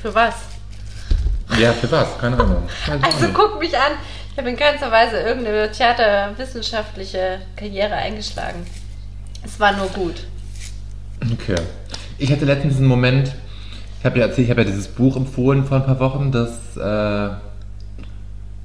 [0.00, 0.34] Für was?
[1.58, 2.18] Ja, für was?
[2.18, 2.62] Keine Ahnung.
[3.02, 3.92] Also guck mich an.
[4.32, 8.66] Ich habe in keinster Weise irgendeine theaterwissenschaftliche Karriere eingeschlagen.
[9.44, 10.24] Es war nur gut.
[11.32, 11.56] Okay.
[12.18, 13.34] Ich hatte letztens diesen Moment,
[13.98, 16.76] ich habe ja erzählt, ich habe ja dieses Buch empfohlen vor ein paar Wochen, das
[16.76, 17.30] äh,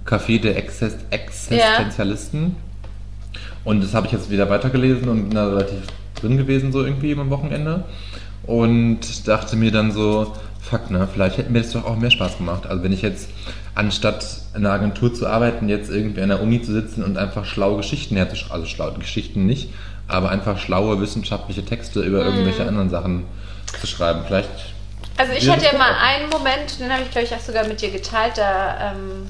[0.06, 2.56] Café der Exist Existenzialisten.
[3.64, 5.82] Und das habe ich jetzt wieder weitergelesen und bin da relativ
[6.16, 7.84] drin gewesen, so irgendwie am Wochenende.
[8.44, 12.38] Und dachte mir dann so, fuck, ne, vielleicht hätte mir das doch auch mehr Spaß
[12.38, 12.66] gemacht.
[12.68, 13.30] Also wenn ich jetzt,
[13.76, 14.26] anstatt
[14.56, 17.78] in einer Agentur zu arbeiten, jetzt irgendwie an der Uni zu sitzen und einfach schlaue
[17.78, 19.70] Geschichten herzuschreiben, also schlaue Geschichten nicht,
[20.12, 23.26] aber einfach schlaue wissenschaftliche Texte über irgendwelche anderen Sachen
[23.80, 24.24] zu schreiben.
[24.28, 24.50] Vielleicht
[25.18, 27.82] Also ich hatte ja mal einen Moment, den habe ich glaube ich auch sogar mit
[27.82, 29.30] dir geteilt, da ähm,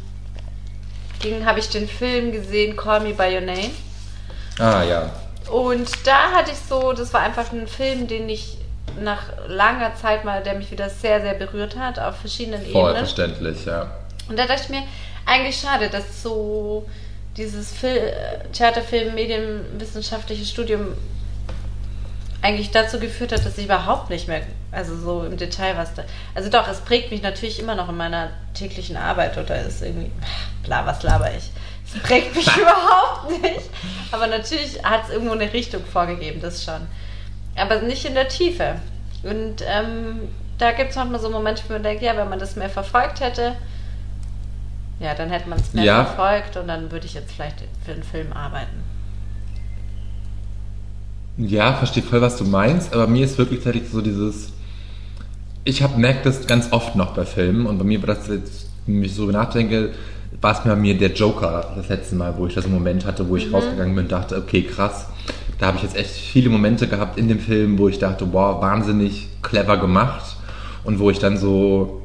[1.19, 3.71] ging, habe ich den Film gesehen, Call Me By Your Name.
[4.59, 5.09] Ah ja.
[5.51, 8.57] Und da hatte ich so, das war einfach ein Film, den ich
[9.01, 13.05] nach langer Zeit mal, der mich wieder sehr, sehr berührt hat, auf verschiedenen Voll Ebenen.
[13.05, 13.87] verständlich, ja.
[14.29, 14.83] Und da dachte ich mir,
[15.25, 16.85] eigentlich schade, dass so
[17.37, 18.13] dieses Fil
[18.53, 20.93] Theaterfilm, Medienwissenschaftliche Studium
[22.41, 26.03] eigentlich dazu geführt hat, dass ich überhaupt nicht mehr, also so im Detail was da.
[26.33, 30.11] Also doch, es prägt mich natürlich immer noch in meiner täglichen Arbeit oder ist irgendwie,
[30.63, 31.51] bla, was laber ich.
[31.85, 33.69] Es prägt mich überhaupt nicht.
[34.11, 36.87] Aber natürlich hat es irgendwo eine Richtung vorgegeben, das schon.
[37.55, 38.75] Aber nicht in der Tiefe.
[39.23, 42.55] Und ähm, da gibt es manchmal so Momente, wo man denkt, ja, wenn man das
[42.55, 43.55] mehr verfolgt hätte,
[45.01, 46.05] ja, dann hätte man es mehr Ja.
[46.05, 48.83] verfolgt und dann würde ich jetzt vielleicht für einen Film arbeiten.
[51.37, 54.51] Ja, verstehe voll, was du meinst, aber mir ist wirklich tatsächlich so dieses.
[55.63, 58.69] Ich habe merkt das ganz oft noch bei Filmen und bei mir war das jetzt,
[58.85, 59.91] wenn ich so nachdenke,
[60.39, 63.27] war es bei mir der Joker das letzte Mal, wo ich das im Moment hatte,
[63.29, 65.07] wo ich rausgegangen bin und dachte, okay, krass,
[65.59, 68.61] da habe ich jetzt echt viele Momente gehabt in dem Film, wo ich dachte, wow,
[68.61, 70.35] wahnsinnig clever gemacht
[70.83, 72.00] und wo ich dann so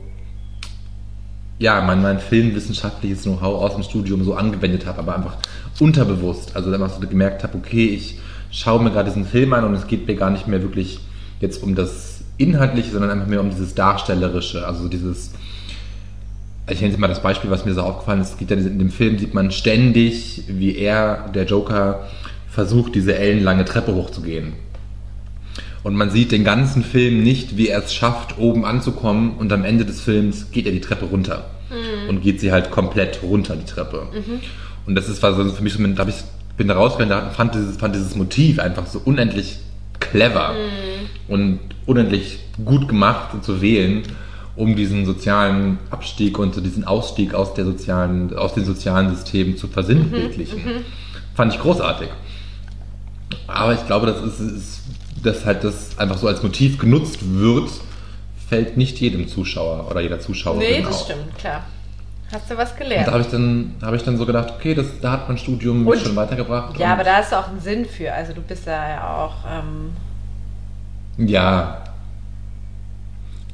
[1.59, 5.36] ja, mein, mein filmwissenschaftliches Know-how aus dem Studium so angewendet habe, aber einfach
[5.80, 6.54] unterbewusst.
[6.54, 8.18] Also dann so gemerkt habe, okay, ich
[8.50, 11.00] schaue mir gerade diesen Film an und es geht mir gar nicht mehr wirklich
[11.40, 14.66] jetzt um das Inhaltliche, sondern einfach mehr um dieses Darstellerische.
[14.66, 15.32] Also dieses,
[16.68, 18.90] ich nenne jetzt mal das Beispiel, was mir so aufgefallen ist, geht ja in dem
[18.90, 22.07] Film, sieht man ständig, wie er, der Joker,
[22.50, 24.54] versucht, diese ellenlange Treppe hochzugehen.
[25.82, 29.64] Und man sieht den ganzen Film nicht, wie er es schafft, oben anzukommen und am
[29.64, 31.50] Ende des Films geht er die Treppe runter.
[32.08, 34.08] Und geht sie halt komplett runter, die Treppe.
[34.86, 36.24] Und das ist war so für mich so, da ich
[36.56, 39.58] bin da rausgegangen und fand dieses, fand dieses Motiv einfach so unendlich
[40.00, 40.54] clever
[41.28, 44.02] und unendlich gut gemacht zu wählen,
[44.54, 49.56] um diesen sozialen Abstieg und so diesen Ausstieg aus der sozialen, aus den sozialen Systemen
[49.56, 50.62] zu versinnbildlichen.
[51.34, 52.08] Fand ich großartig.
[53.46, 54.82] Aber ich glaube, das ist, ist,
[55.26, 57.68] dass halt das einfach so als Motiv genutzt wird,
[58.48, 61.04] fällt nicht jedem Zuschauer oder jeder Zuschauerin Nee, das auf.
[61.04, 61.64] stimmt, klar.
[62.32, 63.06] Hast du was Und gelernt?
[63.06, 65.84] da habe ich dann habe ich dann so gedacht, okay, das, da hat mein Studium
[65.84, 66.76] mich Und- schon weitergebracht.
[66.78, 68.12] Ja, und- aber da hast du auch einen Sinn für.
[68.12, 69.34] Also du bist da ja auch.
[69.48, 69.92] Ähm,
[71.28, 71.82] Ja.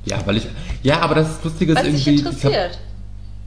[0.05, 0.47] Ja, weil ich.
[0.83, 2.27] Ja, aber das Lustige ist was dich irgendwie.
[2.27, 2.79] interessiert.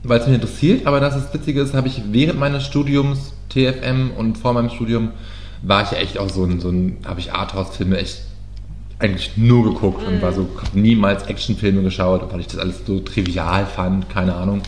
[0.02, 4.12] Weil es mich interessiert, aber das ist Witzige ist, habe ich während meines Studiums TFM
[4.16, 5.10] und vor meinem Studium
[5.66, 8.22] war ich ja echt auch so ein, so ein habe ich Arthouse-Filme echt
[8.98, 13.00] eigentlich nur geguckt und war so, hab niemals Actionfilme geschaut, weil ich das alles so
[13.00, 14.62] trivial fand, keine Ahnung.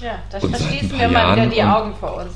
[0.00, 2.32] Ja, da verschließen wir mal wieder Jahren die und- Augen vor uns.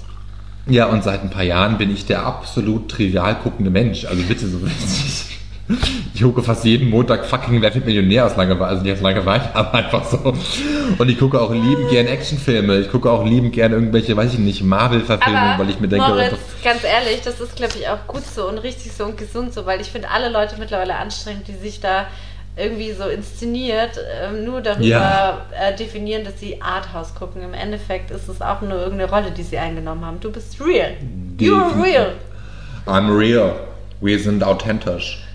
[0.69, 4.05] Ja, und seit ein paar Jahren bin ich der absolut trivial guckende Mensch.
[4.05, 5.27] Also bitte so richtig.
[6.15, 9.43] Ich gucke fast jeden Montag fucking Wer wird Millionär aus Langeweile, also nicht aus Langeweile,
[9.55, 10.19] aber einfach so.
[10.99, 12.79] Und ich gucke auch liebend gern Actionfilme.
[12.79, 16.35] Ich gucke auch liebend gern irgendwelche, weiß ich nicht, Marvel-Verfilmungen, weil ich mir denke, Moritz,
[16.63, 19.67] ganz ehrlich, das ist, glaube ich, auch gut so und richtig so und gesund so,
[19.67, 22.07] weil ich finde alle Leute mittlerweile anstrengend, die sich da
[22.57, 25.47] irgendwie so inszeniert, ähm, nur darüber Ja.
[25.61, 27.43] äh, definieren, dass sie Arthouse gucken.
[27.43, 30.21] Im Endeffekt ist es auch nur irgendeine Rolle, die sie eingenommen haben.
[30.21, 30.93] Du bist real.
[31.39, 31.83] You're Definitiv.
[31.85, 32.13] real.
[32.87, 33.57] I'm real.
[34.01, 35.26] Wir sind authentisch.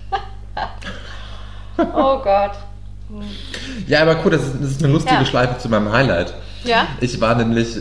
[1.78, 2.52] Oh Gott.
[3.86, 5.24] Ja, aber cool, das ist, das ist eine lustige Ja.
[5.24, 6.34] Schleife zu meinem Highlight.
[6.64, 6.86] Ja?
[7.00, 7.76] Ich war nämlich,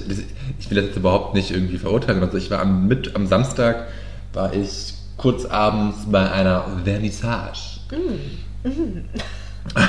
[0.60, 3.88] ich will das jetzt überhaupt nicht irgendwie verurteilen, also ich war am, mit, am Samstag,
[4.34, 7.80] war ich kurz abends bei einer Vernissage.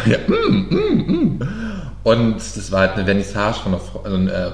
[0.07, 1.43] ja, mm, mm, mm.
[2.05, 4.51] Und das war halt eine Vernissage von einer, Fre also, äh,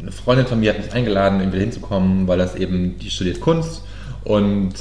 [0.00, 3.82] eine Freundin von mir hat mich eingeladen, irgendwie hinzukommen, weil das eben, die studiert Kunst
[4.24, 4.74] und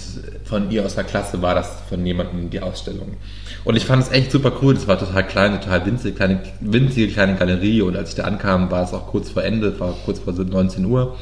[0.45, 3.17] von ihr aus der Klasse war das von jemandem die Ausstellung.
[3.63, 7.11] Und ich fand es echt super cool, das war total klein, total winzig, kleine, winzige
[7.11, 10.19] kleine Galerie und als ich da ankam, war es auch kurz vor Ende, war kurz
[10.19, 11.15] vor 19 Uhr.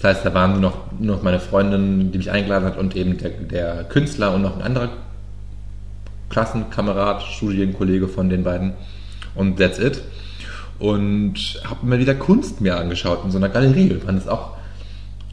[0.00, 2.94] Das heißt, da waren nur noch, nur noch meine Freundin, die mich eingeladen hat und
[2.94, 4.90] eben der, der Künstler und noch ein anderer
[6.28, 8.74] Klassenkamerad, Studienkollege von den beiden.
[9.34, 10.02] Und that's it.
[10.78, 13.92] Und habe mir wieder Kunst mir angeschaut in so einer Galerie.
[13.92, 14.56] Und fand es auch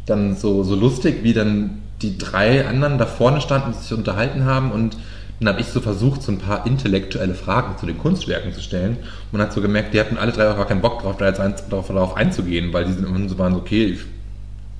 [0.05, 4.71] dann so, so lustig, wie dann die drei anderen da vorne standen sich unterhalten haben.
[4.71, 4.97] Und
[5.39, 8.97] dann habe ich so versucht, so ein paar intellektuelle Fragen zu den Kunstwerken zu stellen.
[8.97, 11.27] Und man hat so gemerkt, die hatten alle drei auch gar keinen Bock drauf, da
[11.27, 13.99] jetzt ein, darauf, darauf einzugehen, weil die sind so waren so, okay, ich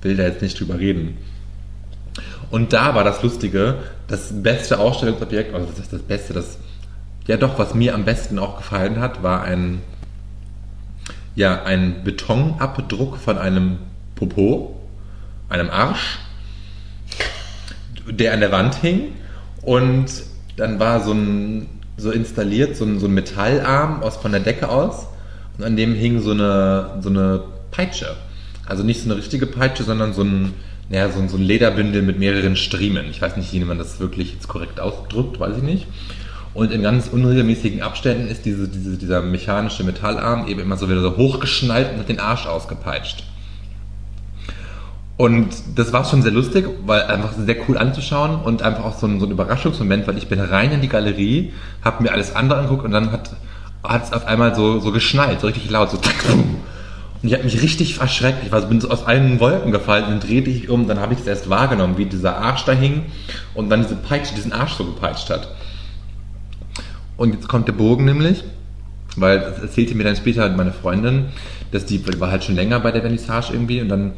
[0.02, 1.16] will da jetzt nicht drüber reden.
[2.50, 3.76] Und da war das Lustige,
[4.08, 6.58] das beste Ausstellungsobjekt, also das ist das Beste, das,
[7.26, 9.80] ja doch, was mir am besten auch gefallen hat, war ein,
[11.34, 13.78] ja, ein Betonabdruck von einem
[14.16, 14.78] Popo,
[15.48, 16.18] einem Arsch,
[18.08, 19.12] der an der Wand hing
[19.62, 20.06] und
[20.56, 24.68] dann war so ein, so installiert, so ein, so ein Metallarm aus, von der Decke
[24.68, 25.06] aus
[25.58, 28.16] und an dem hing so eine, so eine Peitsche.
[28.66, 30.54] Also nicht so eine richtige Peitsche, sondern so ein,
[30.88, 33.06] naja, so ein, so ein Lederbündel mit mehreren Striemen.
[33.10, 35.86] Ich weiß nicht, wie man das wirklich jetzt korrekt ausdrückt, weiß ich nicht.
[36.54, 41.00] Und in ganz unregelmäßigen Abständen ist diese, diese, dieser mechanische Metallarm eben immer so wieder
[41.00, 43.24] so hochgeschnallt und hat den Arsch ausgepeitscht.
[45.16, 49.06] Und das war schon sehr lustig, weil einfach sehr cool anzuschauen und einfach auch so
[49.06, 51.52] ein, so ein Überraschungsmoment, weil ich bin rein in die Galerie,
[51.82, 55.46] habe mir alles andere angeguckt und dann hat es auf einmal so, so geschnallt, so
[55.46, 55.98] richtig laut, so.
[57.22, 58.44] Und ich habe mich richtig erschreckt.
[58.44, 60.88] Ich war, bin so aus allen Wolken gefallen und drehte ich um.
[60.88, 63.04] Dann habe ich es erst wahrgenommen, wie dieser Arsch da hing
[63.54, 65.48] und dann diese Peitsche diesen Arsch so gepeitscht hat.
[67.16, 68.42] Und jetzt kommt der Bogen nämlich,
[69.16, 71.26] weil das erzählte mir dann später meine Freundin,
[71.70, 74.12] dass die war halt schon länger bei der Vernissage irgendwie und dann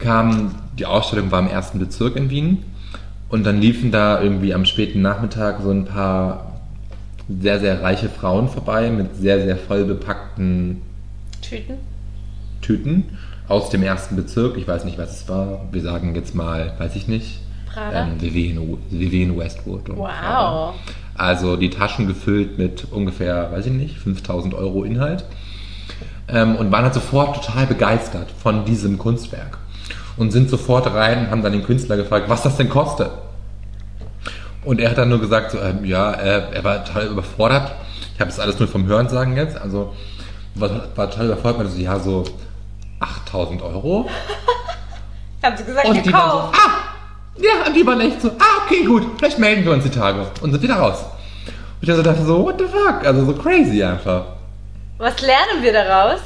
[0.00, 2.64] kam, die Ausstellung war im ersten Bezirk in Wien
[3.28, 6.50] und dann liefen da irgendwie am späten Nachmittag so ein paar
[7.28, 10.82] sehr, sehr reiche Frauen vorbei mit sehr, sehr voll bepackten
[11.40, 11.74] Tüten?
[12.60, 13.04] Tüten
[13.48, 14.56] aus dem ersten Bezirk.
[14.56, 15.68] Ich weiß nicht, was es war.
[15.70, 17.40] Wir sagen jetzt mal, weiß ich nicht.
[17.72, 18.06] Prada?
[18.06, 19.88] Ähm, Vivienne, Vivienne Westwood.
[19.88, 20.08] Wow.
[20.08, 20.74] Prada.
[21.14, 25.24] Also die Taschen gefüllt mit ungefähr, weiß ich nicht, 5000 Euro Inhalt.
[26.28, 29.58] Ähm, und waren halt sofort total begeistert von diesem Kunstwerk.
[30.20, 33.10] Und sind sofort rein und haben dann den Künstler gefragt, was das denn kostet.
[34.66, 37.72] Und er hat dann nur gesagt, so, ähm, ja, äh, er war total überfordert.
[38.14, 39.58] Ich habe das alles nur vom Hörensagen jetzt.
[39.58, 39.94] Also
[40.56, 41.60] war, war total überfordert.
[41.60, 42.24] Meinte so, ja, so
[43.00, 44.10] 8000 Euro.
[45.42, 46.70] Haben sie gesagt, Und die waren so, ah,
[47.38, 50.26] ja, und die waren echt so, ah, okay, gut, vielleicht melden wir uns die Tage.
[50.42, 51.02] Und sind wieder raus.
[51.80, 53.06] Und ich also dachte so, what the fuck?
[53.06, 54.26] Also so crazy einfach.
[54.98, 56.20] Was lernen wir daraus?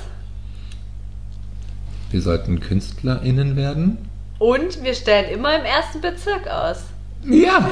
[2.15, 3.99] Wir sollten KünstlerInnen werden.
[4.39, 6.85] Und wir stellen immer im ersten Bezirk aus.
[7.25, 7.69] Ja,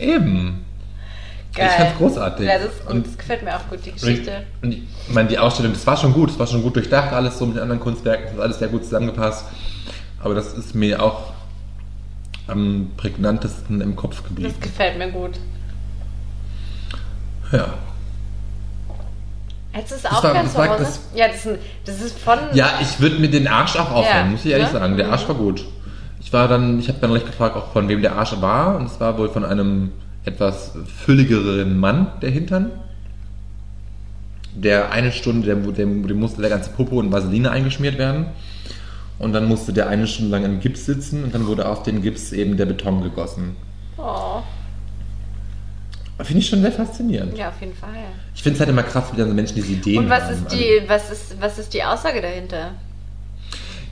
[0.00, 0.64] eben.
[1.54, 1.68] Geil.
[1.70, 2.44] Ich fand's großartig.
[2.44, 2.90] Ja, das, ist.
[2.90, 4.42] Und- das gefällt mir auch gut, die Und ich, Geschichte.
[4.62, 7.38] und ich meine, die Ausstellung, das war schon gut, das war schon gut durchdacht, alles
[7.38, 9.44] so mit den anderen Kunstwerken, das hat alles sehr gut zusammengepasst.
[10.18, 11.32] Aber das ist mir auch
[12.48, 14.52] am prägnantesten im Kopf geblieben.
[14.52, 15.38] Das gefällt mir gut.
[17.52, 17.74] Ja.
[19.72, 20.84] Hättest du es auch gern das zu Hause?
[20.84, 22.38] das- ja, das ist, ein, das ist von...
[22.52, 24.78] Ja, ich würde mir den Arsch auch aufhören, Ja, muss ich ehrlich ne?
[24.78, 24.96] sagen.
[24.96, 25.28] Der Arsch Mhm.
[25.28, 25.64] war gut.
[26.20, 28.76] Ich war dann, ich habe dann gleich gefragt, auch von wem der Arsch war.
[28.76, 29.90] Und es war wohl von einem
[30.24, 30.72] etwas
[31.04, 32.70] fülligeren Mann, der Hintern.
[34.54, 38.26] Der eine Stunde, der, der, dem musste der ganze Popo in Vaseline eingeschmiert werden.
[39.18, 42.02] Und dann musste der eine Stunde lang im Gips sitzen und dann wurde auf den
[42.02, 43.56] Gips eben der Beton gegossen.
[43.96, 44.42] Oh,
[46.22, 47.36] Finde ich schon sehr faszinierend.
[47.36, 47.90] ja, auf jeden Fall.
[48.34, 50.32] Ich finde es halt immer krass, wie dann so Menschen diese Ideen Und was haben.
[50.34, 52.72] ist, die, was, ist, was ist die Aussage dahinter?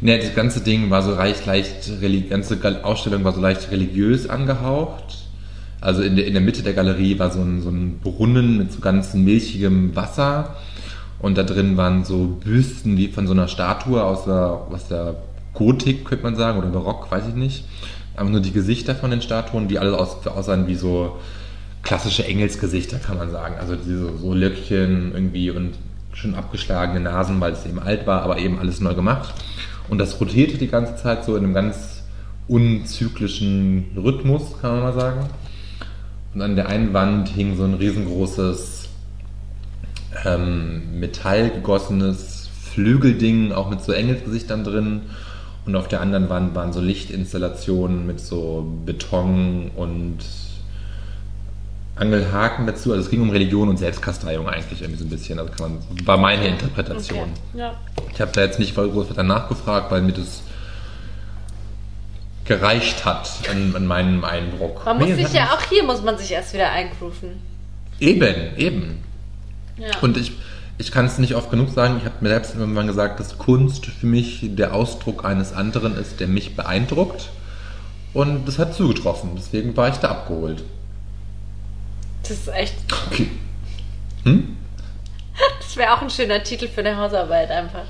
[0.00, 4.28] Ne, das ganze Ding war so leicht, leicht, reli- ganze Ausstellung war so leicht religiös
[4.30, 5.18] angehaucht.
[5.82, 8.72] Also in der, in der Mitte der Galerie war so ein, so ein Brunnen mit
[8.72, 10.56] so ganz milchigem Wasser.
[11.18, 15.16] Und da drin waren so Büsten wie von so einer Statue aus der, aus der
[15.52, 17.64] Gotik, könnte man sagen, oder Barock, weiß ich nicht.
[18.16, 21.18] Einfach nur die Gesichter von den Statuen, die alle aus, aussahen wie so
[21.82, 23.56] klassische Engelsgesichter, kann man sagen.
[23.58, 25.74] Also diese so Löckchen irgendwie und
[26.12, 29.34] schon abgeschlagene Nasen, weil es eben alt war, aber eben alles neu gemacht.
[29.88, 32.02] Und das rotierte die ganze Zeit so in einem ganz
[32.48, 35.28] unzyklischen Rhythmus, kann man mal sagen.
[36.34, 38.88] Und an der einen Wand hing so ein riesengroßes
[40.24, 45.02] ähm, metallgegossenes Flügelding, auch mit so Engelsgesichtern drin.
[45.66, 50.18] Und auf der anderen Wand waren so Lichtinstallationen mit so Beton und
[52.00, 52.92] Angelhaken dazu.
[52.92, 55.38] Also es ging um Religion und Selbstkasteiung eigentlich irgendwie so ein bisschen.
[55.38, 57.32] Also kann man, war meine Interpretation.
[57.52, 57.58] Okay.
[57.60, 57.74] Ja.
[58.12, 60.42] Ich habe da jetzt nicht voll groß danach gefragt, weil mir das
[62.46, 64.84] gereicht hat an, an meinem Eindruck.
[64.84, 67.40] Man muss Nee, sich ja auch hier muss man sich erst wieder eingrooven.
[68.00, 69.04] Eben, eben.
[69.76, 69.98] Ja.
[70.00, 70.32] Und ich,
[70.78, 73.86] ich kann es nicht oft genug sagen, ich habe mir selbst irgendwann gesagt, dass Kunst
[73.86, 77.28] für mich der Ausdruck eines anderen ist, der mich beeindruckt.
[78.14, 80.64] Und das hat zugetroffen, deswegen war ich da abgeholt.
[82.30, 82.74] Das ist echt.
[83.10, 83.30] Okay.
[84.24, 84.56] Hm?
[85.58, 87.84] Das wäre auch ein schöner Titel für eine Hausarbeit einfach.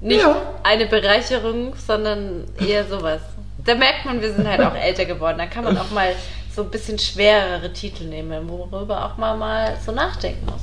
[0.00, 0.36] Nicht Ja.
[0.62, 3.20] eine Bereicherung, sondern eher sowas.
[3.64, 5.36] Da merkt man, wir sind halt auch älter geworden.
[5.38, 6.14] Da kann man auch mal
[6.54, 10.62] so ein bisschen schwerere Titel nehmen, worüber auch mal, mal so nachdenken muss.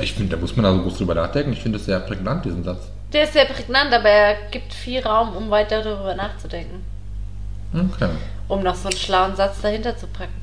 [0.00, 1.54] Ich finde, da muss man also groß drüber nachdenken.
[1.54, 2.88] Ich finde es sehr prägnant, diesen Satz.
[3.12, 6.84] Der ist sehr prägnant, aber er gibt viel Raum, um weiter darüber nachzudenken.
[7.74, 8.10] Okay.
[8.48, 10.40] Um noch so einen schlauen Satz dahinter zu packen.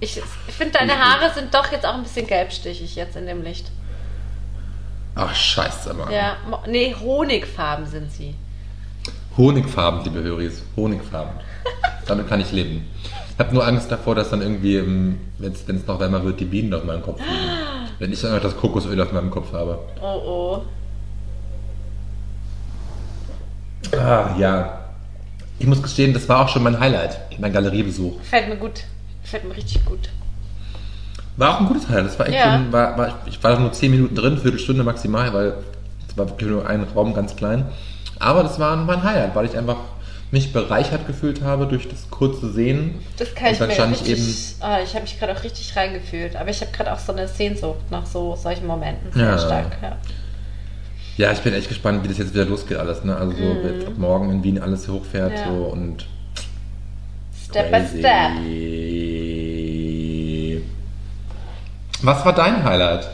[0.00, 3.42] Ich, ich finde, deine Haare sind doch jetzt auch ein bisschen gelbstichig jetzt in dem
[3.42, 3.70] Licht.
[5.14, 6.12] Ach, scheiße, Mann.
[6.12, 8.34] Ja, nee, Honigfarben sind sie.
[9.36, 10.62] Honigfarben, liebe Höris.
[10.76, 11.32] Honigfarben.
[12.06, 12.88] Damit kann ich leben.
[13.32, 14.80] Ich habe nur Angst davor, dass dann irgendwie,
[15.38, 17.58] wenn es noch wärmer wird, die Bienen auf meinem Kopf fliegen.
[17.98, 19.78] Wenn ich dann noch das Kokosöl auf meinem Kopf habe.
[20.00, 20.62] Oh oh.
[23.96, 24.78] Ah, ja.
[25.58, 28.20] Ich muss gestehen, das war auch schon mein Highlight, mein Galeriebesuch.
[28.22, 28.84] Fällt mir gut.
[29.24, 30.08] Fällt mir richtig gut.
[31.36, 32.06] War auch ein gutes Highlight.
[32.06, 32.52] Das war echt Ja.
[32.54, 35.54] schon, war, war, ich war nur 10 Minuten drin, Viertelstunde maximal, weil
[36.08, 37.66] es war wirklich nur ein Raum ganz klein.
[38.18, 39.76] Aber das war mein Highlight, weil ich einfach
[40.30, 42.96] mich bereichert gefühlt habe durch das kurze Sehen.
[43.16, 44.56] Das kann ich mir richtig.
[44.60, 46.36] ah, ich habe mich gerade auch richtig reingefühlt.
[46.36, 49.10] Aber ich habe gerade auch so eine Sehnsucht nach so solchen Momenten.
[49.12, 49.38] Sehr Ja.
[49.38, 49.78] stark.
[49.82, 49.96] Ja.
[51.18, 53.04] Ja, ich bin echt gespannt, wie das jetzt wieder losgeht alles.
[53.04, 53.14] Ne?
[53.16, 55.36] Also so, wird ab morgen in Wien alles hochfährt Mhm.
[55.36, 55.44] Ja.
[55.46, 56.06] so und
[57.50, 57.98] Step by crazy.
[57.98, 58.30] step.
[62.02, 63.08] Was war dein Highlight?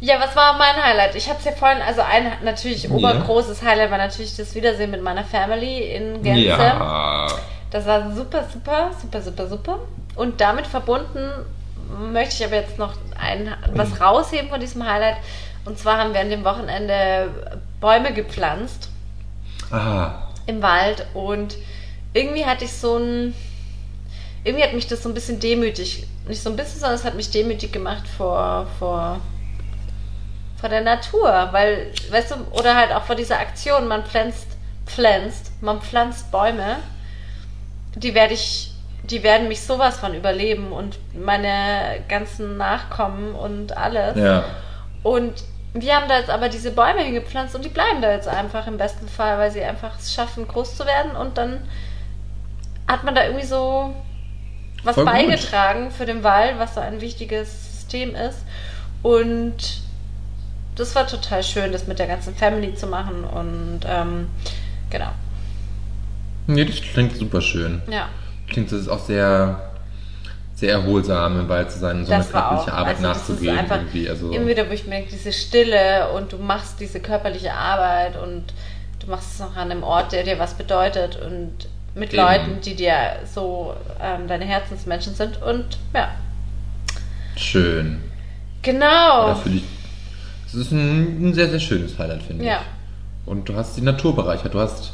[0.00, 1.14] Ja, was war mein Highlight?
[1.14, 2.90] Ich habe es ja vorhin, also ein natürlich Ja.
[2.90, 6.40] obergroßes Highlight war natürlich das Wiedersehen mit meiner Family in Gänze.
[6.48, 7.26] Ja.
[7.70, 9.78] Das war super, super, super, super, super.
[10.16, 11.30] Und damit verbunden
[12.12, 15.16] möchte ich aber jetzt noch ein, was rausheben von diesem Highlight.
[15.64, 17.30] Und zwar haben wir an dem Wochenende
[17.80, 18.88] Bäume gepflanzt
[19.70, 21.56] Ah, im Wald und
[22.12, 23.34] irgendwie hatte ich so ein.
[24.44, 27.14] Irgendwie hat mich das so ein bisschen demütig, nicht so ein bisschen, sondern es hat
[27.14, 29.20] mich demütig gemacht vor, vor,
[30.60, 34.48] vor der Natur, weil, weißt du, oder halt auch vor dieser Aktion, man pflanzt,
[34.84, 36.76] pflanzt, man pflanzt Bäume,
[37.94, 38.72] die werde ich,
[39.04, 44.16] die werden mich sowas von überleben und meine ganzen Nachkommen und alles.
[44.18, 44.44] ja.
[45.02, 45.32] Und
[45.74, 48.78] wir haben da jetzt aber diese Bäume hingepflanzt und die bleiben da jetzt einfach im
[48.78, 51.16] besten Fall, weil sie einfach es schaffen, groß zu werden.
[51.16, 51.60] Und dann
[52.86, 53.94] hat man da irgendwie so
[54.84, 55.12] was Voll gut.
[55.12, 58.38] beigetragen für den Wald, was so ein wichtiges System ist.
[59.02, 59.80] Und
[60.76, 63.24] das war total schön, das mit der ganzen Family zu machen.
[63.24, 64.28] Und ähm,
[64.90, 65.10] genau,
[66.46, 67.82] Nee, das klingt super schön.
[67.90, 68.08] ja.
[68.48, 69.70] Klingt, das ist auch sehr,
[70.54, 72.78] sehr erholsam, im Wald zu sein, und so Das eine körperliche auch.
[72.78, 73.58] Arbeit Also nachzugehen.
[73.58, 74.08] einfach irgendwie.
[74.08, 78.14] Also, Immer wieder, wo ich mir denke, diese Stille und du machst diese körperliche Arbeit
[78.22, 78.44] und
[79.00, 81.52] du machst es noch an einem Ort, der dir was bedeutet und
[81.96, 82.22] mit Eben.
[82.22, 82.94] Leuten, die dir
[83.32, 86.08] so ähm, deine Herzensmenschen sind und ja.
[87.36, 88.00] schön.
[88.62, 89.36] Genau.
[89.44, 89.62] Ich.
[90.46, 92.60] Das ist ein, ein sehr, sehr schönes Highlight, finde Ja.
[92.60, 93.28] ich.
[93.30, 94.54] Und du hast die Natur bereichert.
[94.54, 94.92] Du hast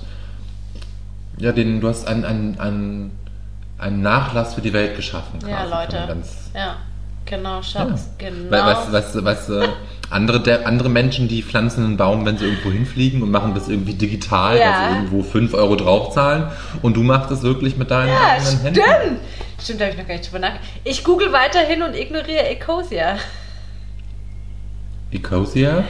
[1.39, 3.19] ja den, du hast einen, einen, einen,
[3.81, 5.39] einen Nachlass für die Welt geschaffen.
[5.49, 6.17] Ja, quasi, Leute.
[6.55, 6.77] Ja,
[7.25, 7.63] genau, ja.
[7.63, 8.11] Schatz.
[8.19, 8.51] Genau.
[8.51, 9.51] Weil, weißt, du- weißt, weißt,
[10.11, 13.69] andere, der, andere Menschen, die pflanzen einen Baum, wenn sie irgendwo hinfliegen und machen das
[13.69, 14.65] irgendwie digital, Ja.
[14.67, 16.45] weil sie irgendwo 5 Euro draufzahlen.
[16.83, 18.77] Und du machst das wirklich mit deinen ja, eigenen stimmt.
[18.87, 19.21] Händen.
[19.63, 20.69] Stimmt, da habe ich noch gar nicht drüber nachgedacht.
[20.85, 23.17] Ich google weiterhin und ignoriere Ecosia.
[25.11, 25.85] Ecosia?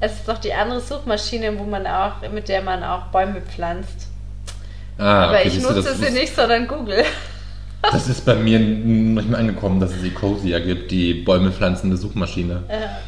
[0.00, 4.05] Es ist doch die andere Suchmaschine, wo man auch, mit der man auch Bäume pflanzt.
[4.98, 7.04] Ah, Aber okay, ich siehst du, nutze das sie ist- nicht, sondern Google.
[7.92, 12.64] Das ist bei mir nicht mehr angekommen, dass es Ecosia gibt, die Bäume pflanzende Suchmaschine.
[12.68, 12.98] Ja.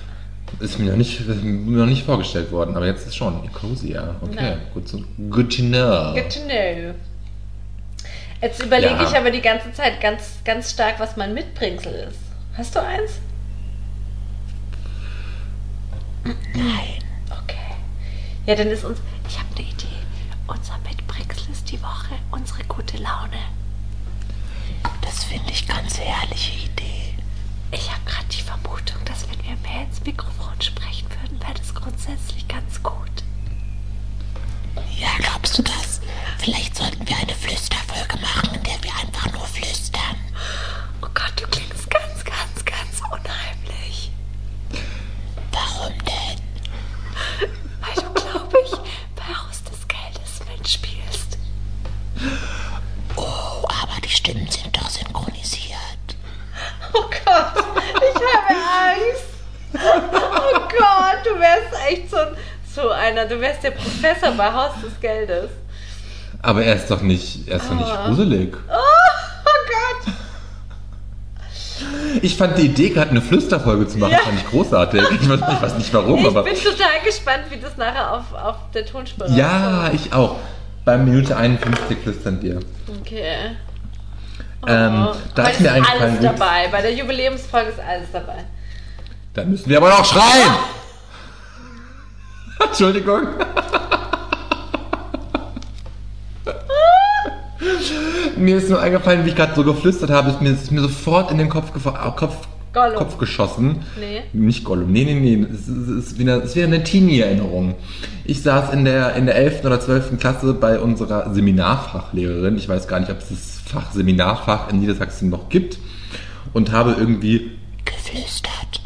[0.64, 4.14] Ist mir noch nicht, ist mir noch nicht vorgestellt worden, aber jetzt ist schon Ecosia.
[4.20, 6.14] Okay, gut, so, good to know.
[6.14, 6.94] Good to know.
[8.40, 9.02] Jetzt überlege Ja.
[9.08, 12.18] ich aber die ganze Zeit ganz, ganz stark, was mein Mitbringsel ist.
[12.56, 13.12] Hast du eins?
[16.24, 17.56] Nein, Okay.
[18.46, 18.98] Ja, dann ist uns.
[19.28, 19.86] ich habe eine Idee.
[20.46, 23.40] Unser Mitbringsel ist die Woche unsere gute Laune.
[25.02, 27.14] Das finde ich ganz herrliche Idee.
[27.72, 31.74] Ich habe gerade die Vermutung, dass wenn wir mehr ins Mikrofon sprechen würden, wäre das
[31.74, 32.94] grundsätzlich ganz gut.
[34.96, 36.00] Ja, glaubst du das?
[36.38, 40.16] Vielleicht sollten wir eine Flüsterfolge machen, in der wir einfach nur flüstern.
[41.02, 44.12] Oh Gott, du klingst ganz, ganz, ganz unheimlich.
[45.52, 46.40] Warum denn?
[47.80, 48.72] Weil du, glaube ich,
[49.16, 49.62] bei Haus
[50.58, 51.38] mitspielst.
[53.16, 55.76] Oh, aber die Stimmen sind doch synchronisiert.
[56.92, 58.54] Oh Gott, ich habe
[58.90, 59.24] Angst.
[59.74, 62.36] Oh Gott, du wärst echt so, ein-
[62.74, 63.26] so einer.
[63.26, 65.50] Du wärst der Professor bei Haus des Geldes.
[66.42, 68.06] Aber er ist doch nicht, er ist doch nicht Ah.
[68.06, 68.56] gruselig.
[68.68, 70.14] Oh, oh Gott.
[72.22, 74.18] Ich fand die Idee, gerade eine Flüsterfolge zu machen, Ja.
[74.20, 75.02] fand ich großartig.
[75.20, 76.42] Ich weiß, ich weiß nicht warum, Ich aber.
[76.44, 79.94] bin total gespannt, wie das nachher auf, auf der Tonspur Ja, rauskommt.
[80.06, 80.36] ich auch.
[80.84, 82.60] Bei Minute 51 flüstern wir.
[83.00, 83.56] Okay.
[84.66, 86.68] Ähm, Oh, da aber ist es mir ist alles dabei.
[86.72, 88.44] Bei der Jubiläumsfolge ist alles dabei.
[89.34, 90.50] da müssen wir aber noch schreien!
[92.60, 93.20] Entschuldigung.
[98.38, 101.30] mir ist nur eingefallen, wie ich gerade so geflüstert habe, ist mir, ist mir sofort
[101.30, 102.48] in den Kopf, äh, Kopf.
[102.72, 103.80] Kopf geschossen.
[103.98, 104.22] Nee.
[104.32, 105.46] Nicht Gollum, nee, nee, nee.
[105.52, 107.74] Es ist, es ist, wieder, es ist wieder eine Teenie-Erinnerung.
[108.24, 109.64] Ich saß in der, in der 11.
[109.64, 110.18] oder 12.
[110.18, 112.56] Klasse bei unserer Seminarfachlehrerin.
[112.56, 115.78] Ich weiß gar nicht, ob es das Fach Seminarfach in Niedersachsen noch gibt.
[116.52, 117.50] Und habe irgendwie
[117.84, 118.80] Geflüstert.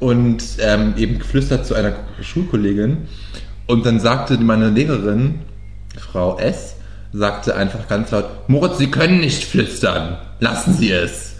[0.00, 3.08] und ähm, eben geflüstert zu einer Schulkollegin.
[3.66, 5.40] Und dann sagte meine Lehrerin,
[5.98, 6.76] Frau S.,
[7.14, 10.18] sagte einfach ganz laut, Moritz, Sie können nicht flüstern.
[10.40, 11.36] Lassen Sie es.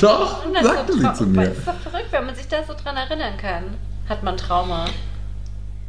[0.00, 1.48] Doch, Und das ist sagte so sie zu mir.
[1.48, 3.64] Das ist doch verrückt, wenn man sich da so dran erinnern kann.
[4.08, 4.86] Hat man Trauma.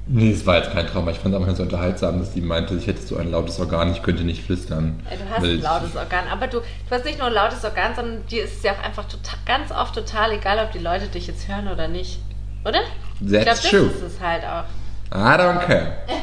[0.08, 1.12] Nee, es war jetzt kein Trauma.
[1.12, 3.92] Ich fand es einfach ganz unterhaltsam, dass sie meinte, ich hätte so ein lautes Organ,
[3.92, 5.00] ich könnte nicht flüstern.
[5.10, 8.26] Du hast ein lautes Organ, aber du, du hast nicht nur ein lautes Organ, sondern
[8.28, 11.28] dir ist es ja auch einfach total, ganz oft total egal, ob die Leute dich
[11.28, 12.20] jetzt hören oder nicht.
[12.64, 12.82] Oder?
[13.20, 13.82] ich glaube, That's das true.
[13.82, 14.64] ist es halt auch.
[15.12, 15.98] I don't care.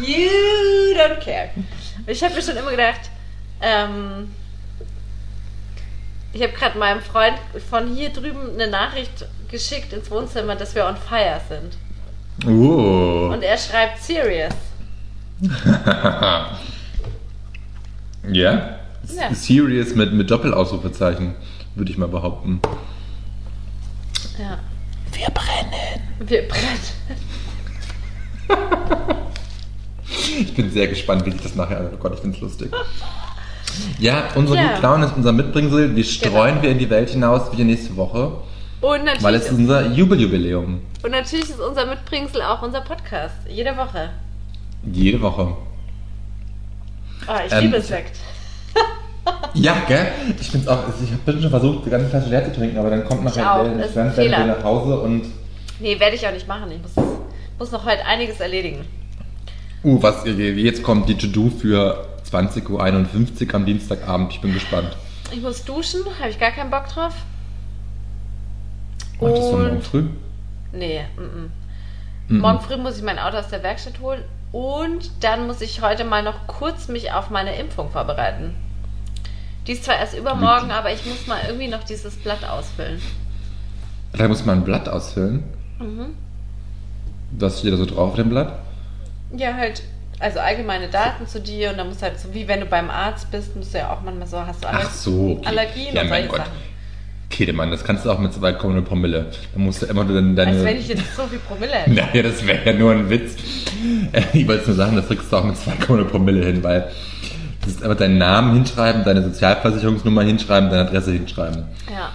[0.00, 1.50] You don't care.
[2.06, 3.10] Ich habe mir schon immer gedacht,
[3.60, 4.34] ähm,
[6.32, 7.36] ich habe gerade meinem Freund
[7.70, 11.76] von hier drüben eine Nachricht geschickt ins Wohnzimmer, dass wir on fire sind.
[12.46, 13.30] Oh.
[13.32, 14.54] Und er schreibt serious.
[18.30, 18.78] Ja?
[19.16, 19.34] Ja.
[19.34, 21.34] Serious mit, mit Doppelausrufezeichen,
[21.74, 22.60] würde ich mal behaupten.
[24.38, 24.58] Ja.
[25.12, 26.00] Wir brennen.
[26.20, 26.78] Wir brennen.
[30.38, 31.94] Ich bin sehr gespannt, wie sich das nachher anhört.
[31.96, 32.70] Oh Gott, ich finde es lustig.
[33.98, 34.68] Ja, unsere Ja.
[34.70, 35.94] Gute Laune ist unser Mitbringsel.
[35.94, 36.62] Die streuen Genau.
[36.62, 38.32] wir in die Welt hinaus wieder nächste Woche,
[38.80, 40.80] Und natürlich, weil es ist unser Jubeljubiläum.
[41.02, 43.34] und natürlich ist unser Mitbringsel auch unser Podcast.
[43.48, 44.10] Jede Woche.
[44.90, 45.56] Jede Woche.
[47.28, 48.16] Oh, ich Ähm, liebe Sekt.
[49.54, 50.08] Ja, gell?
[50.40, 53.04] Ich finde auch, ich habe schon versucht, die ganze Flasche leer zu trinken, aber dann
[53.04, 54.46] kommt nachher der wieder Fehler.
[54.46, 55.26] nach Hause und.
[55.78, 56.72] Nee, werde ich auch nicht machen.
[56.72, 57.06] Ich muss,
[57.58, 58.84] muss noch heute einiges erledigen.
[59.84, 62.68] Uh, was jetzt kommt die To-Do für 20.51
[63.48, 64.32] Uhr am Dienstagabend.
[64.32, 64.96] Ich bin gespannt.
[65.32, 67.14] Ich muss duschen, habe ich gar keinen Bock drauf.
[69.20, 70.04] Macht das dann morgen früh?
[70.72, 71.52] Nee, mm, mm.
[72.28, 72.40] Mhm.
[72.40, 74.22] morgen früh muss ich mein Auto aus der Werkstatt holen
[74.52, 78.54] und dann muss ich heute mal noch kurz mich auf meine Impfung vorbereiten.
[79.66, 83.00] Die ist zwar erst übermorgen, aber ich muss mal irgendwie noch dieses Blatt ausfüllen.
[84.12, 85.44] Da muss man ein Blatt ausfüllen.
[85.78, 86.14] Mhm.
[87.38, 88.58] Was steht da so drauf auf dem Blatt?
[89.36, 89.82] Ja, halt,
[90.18, 92.90] also allgemeine Daten zu dir und dann musst du halt so, wie wenn du beim
[92.90, 95.38] Arzt bist, musst du ja auch manchmal so, hast du Aller so.
[95.38, 95.46] Okay.
[95.46, 96.38] Allergien ja, und solche Gott.
[96.38, 96.72] Sachen.
[97.32, 99.26] Kedemann, das kannst du auch mit 2,0 Promille.
[99.54, 100.52] Da musst du immer nur deine.
[100.52, 101.90] Als wenn ich jetzt so viel Promille hätte.
[101.90, 103.36] Naja, das wäre ja nur ein Witz.
[104.32, 106.82] Ich wollte nur sagen, das kriegst du auch mit 2,0 Promille hin, weil
[107.62, 111.64] du musst einfach deinen Namen hinschreiben, deine Sozialversicherungsnummer hinschreiben, deine Adresse hinschreiben.
[111.90, 112.12] Ja.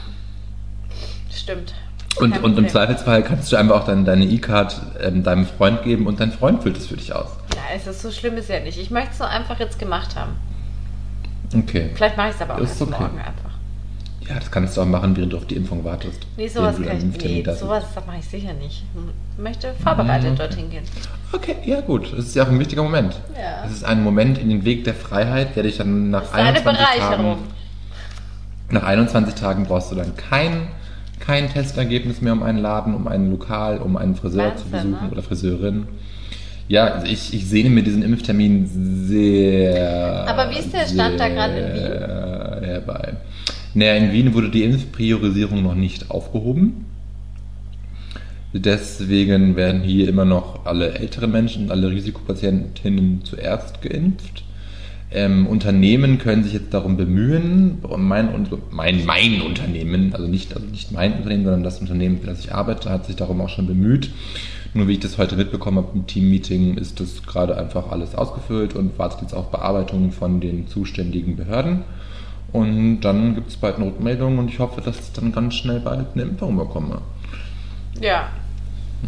[1.34, 1.74] Stimmt.
[2.20, 2.68] Und, und im.
[2.68, 6.64] Zweifelsfall kannst du einfach auch dann deine E-Card ähm, deinem Freund geben und dein Freund
[6.64, 7.28] füllt es für dich aus.
[7.56, 8.78] Ja, es ist so schlimm ist ja nicht.
[8.80, 10.32] Ich möchte es nur einfach jetzt gemacht haben.
[11.56, 11.90] Okay.
[11.96, 12.92] Vielleicht mache ich es aber auch Ist erst okay.
[13.00, 13.48] morgen einfach.
[14.28, 16.20] Ja, das kannst du auch machen, während du auf die Impfung wartest.
[16.36, 18.84] Nee, sowas kann ich Impftermin nee, sowas mache ich sicher nicht.
[19.38, 20.36] Ich möchte vorbereitet Mhm.
[20.36, 20.84] dorthin gehen.
[21.32, 22.12] Okay, ja gut.
[22.12, 23.22] Das ist ja auch ein wichtiger Moment.
[23.36, 23.64] Ja.
[23.66, 26.36] Es ist ein Moment in den Weg der Freiheit, der dich dann nach Das ist
[26.36, 27.26] eine 21 Bereicherung.
[27.36, 27.42] Tagen...
[28.70, 30.68] Nach 21 Tagen brauchst du dann kein,
[31.28, 35.08] kein Testergebnis mehr, um einen Laden, um ein Lokal, um einen Friseur zu Wahnsinn, besuchen
[35.08, 35.12] ne?
[35.12, 35.88] oder Friseurin.
[36.70, 38.66] Ja, also ich, ich sehne mir diesen Impftermin
[39.06, 40.26] sehr.
[40.28, 43.14] Aber wie ist der Stand da gerade in sehr Herbei.
[43.74, 46.86] Naja, in Wien wurde die Impfpriorisierung noch nicht aufgehoben.
[48.54, 54.44] Deswegen werden hier immer noch alle älteren Menschen, alle Risikopatientinnen zuerst geimpft.
[55.10, 58.30] Ähm, Unternehmen können sich jetzt darum bemühen, mein,
[58.72, 62.54] mein, mein Unternehmen, also nicht, also nicht mein Unternehmen, sondern das Unternehmen, für das ich
[62.54, 64.12] arbeite, hat sich darum auch schon bemüht.
[64.74, 68.76] Nur wie ich das heute mitbekommen habe im Teammeeting, ist das gerade einfach alles ausgefüllt
[68.76, 71.84] und wartet jetzt auf Bearbeitung von den zuständigen Behörden.
[72.52, 75.80] Und dann gibt es bald eine Rückmeldung und ich hoffe, dass ich dann ganz schnell
[75.80, 77.02] bald eine Impfung bekomme.
[78.02, 78.30] Ja.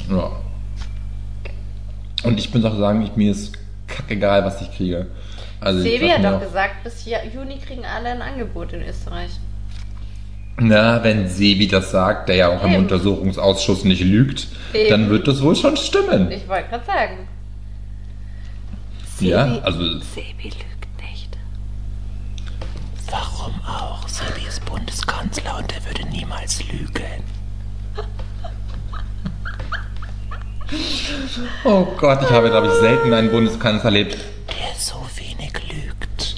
[0.09, 0.31] Ja.
[2.23, 5.07] Und ich muss auch sagen, ich, mir ist kackegal, was ich kriege.
[5.61, 9.31] Also Sebi hat doch auch- gesagt, bis Juni kriegen alle ein Angebot in Österreich.
[10.57, 12.83] Na, wenn Sebi das sagt, der ja auch im Eben.
[12.83, 14.89] Untersuchungsausschuss nicht lügt, Eben.
[14.89, 16.29] dann wird das wohl schon stimmen.
[16.31, 17.27] Ich wollte gerade sagen.
[19.21, 21.29] ja, also Sebi lügt nicht.
[23.09, 24.07] Warum auch?
[24.07, 27.23] Sebi ist Bundeskanzler und er würde niemals lügen.
[31.63, 34.17] Oh Gott, ich habe, glaube ich, selten einen Bundeskanzler erlebt.
[34.49, 34.95] Der so
[35.53, 36.35] wenig lügt.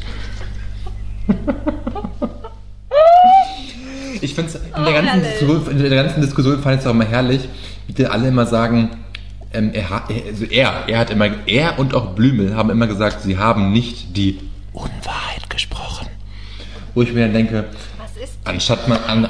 [4.21, 5.39] Ich finde es in, Oh, der ganzen herrlich.
[5.39, 7.47] Diskussion- in der ganzen Diskussion fand ich es auch immer herrlich,
[7.87, 8.89] wie die alle immer sagen,
[9.53, 12.87] ähm, er, hat- er- also er, er hat immer, er und auch Blümel haben immer
[12.87, 14.39] gesagt, sie haben nicht die,
[14.73, 16.07] Unwahrheit gesprochen.
[16.93, 17.65] wo ich mir dann denke,
[17.97, 19.27] Was ist anstatt man an,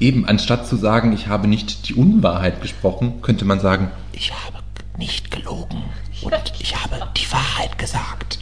[0.00, 4.58] eben anstatt zu sagen, ich habe nicht die Unwahrheit gesprochen, könnte man sagen, Ich habe
[4.98, 5.82] nicht gelogen
[6.22, 8.38] und ich habe die Wahrheit gesagt.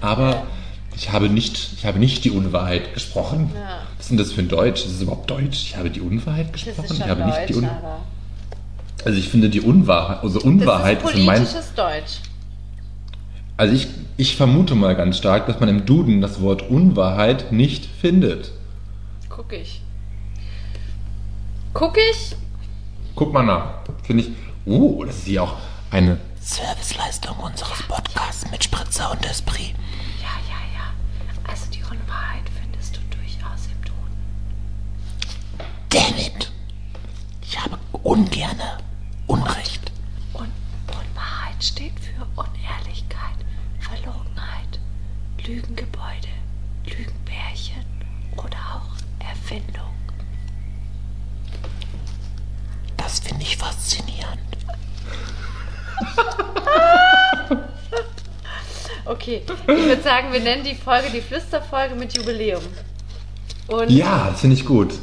[0.00, 0.44] Aber
[0.94, 3.50] ich habe nicht, ich habe nicht die Unwahrheit gesprochen.
[3.54, 3.80] Ja.
[3.96, 4.84] Was ist denn das für ein Deutsch?
[4.84, 5.62] Ist es überhaupt Deutsch?
[5.62, 6.96] Ich habe die Unwahrheit das gesprochen.
[6.96, 7.70] ich habe nicht die Deutsch, Un.
[9.04, 12.20] Also ich finde die Unwahrheit, also Unwahrheit das ist, ist politisches Deutsch.
[13.56, 17.86] Also ich, ich vermute mal ganz stark, dass man im Duden das Wort Unwahrheit nicht
[17.86, 18.52] findet.
[19.28, 19.82] Guck ich.
[21.74, 22.36] Guck ich?
[23.14, 23.80] Guck mal nach.
[24.04, 24.30] Finde ich.
[24.64, 25.56] Oh, das ist hier auch
[25.90, 26.18] eine.
[26.48, 29.74] Serviceleistung unseres Podcasts mit Spritzer und Esprit.
[30.18, 31.46] Ja, ja, ja.
[31.46, 34.16] Also die Unwahrheit findest du durchaus im Duden.
[35.90, 36.50] Damn it.
[37.42, 38.78] Ich habe ungerne
[39.26, 39.92] Unrecht.
[40.32, 40.50] Und
[40.86, 43.36] Unwahrheit steht für Unehrlichkeit,
[43.80, 44.80] Verlogenheit,
[45.44, 46.28] Lügengebäude,
[46.86, 47.84] Lügenbärchen
[48.36, 49.87] oder auch Erfindung.
[59.08, 62.62] Okay, ich würde sagen, wir nennen die Folge die Flüsterfolge mit Jubiläum.
[63.68, 64.94] Und Ja, das finde ich gut.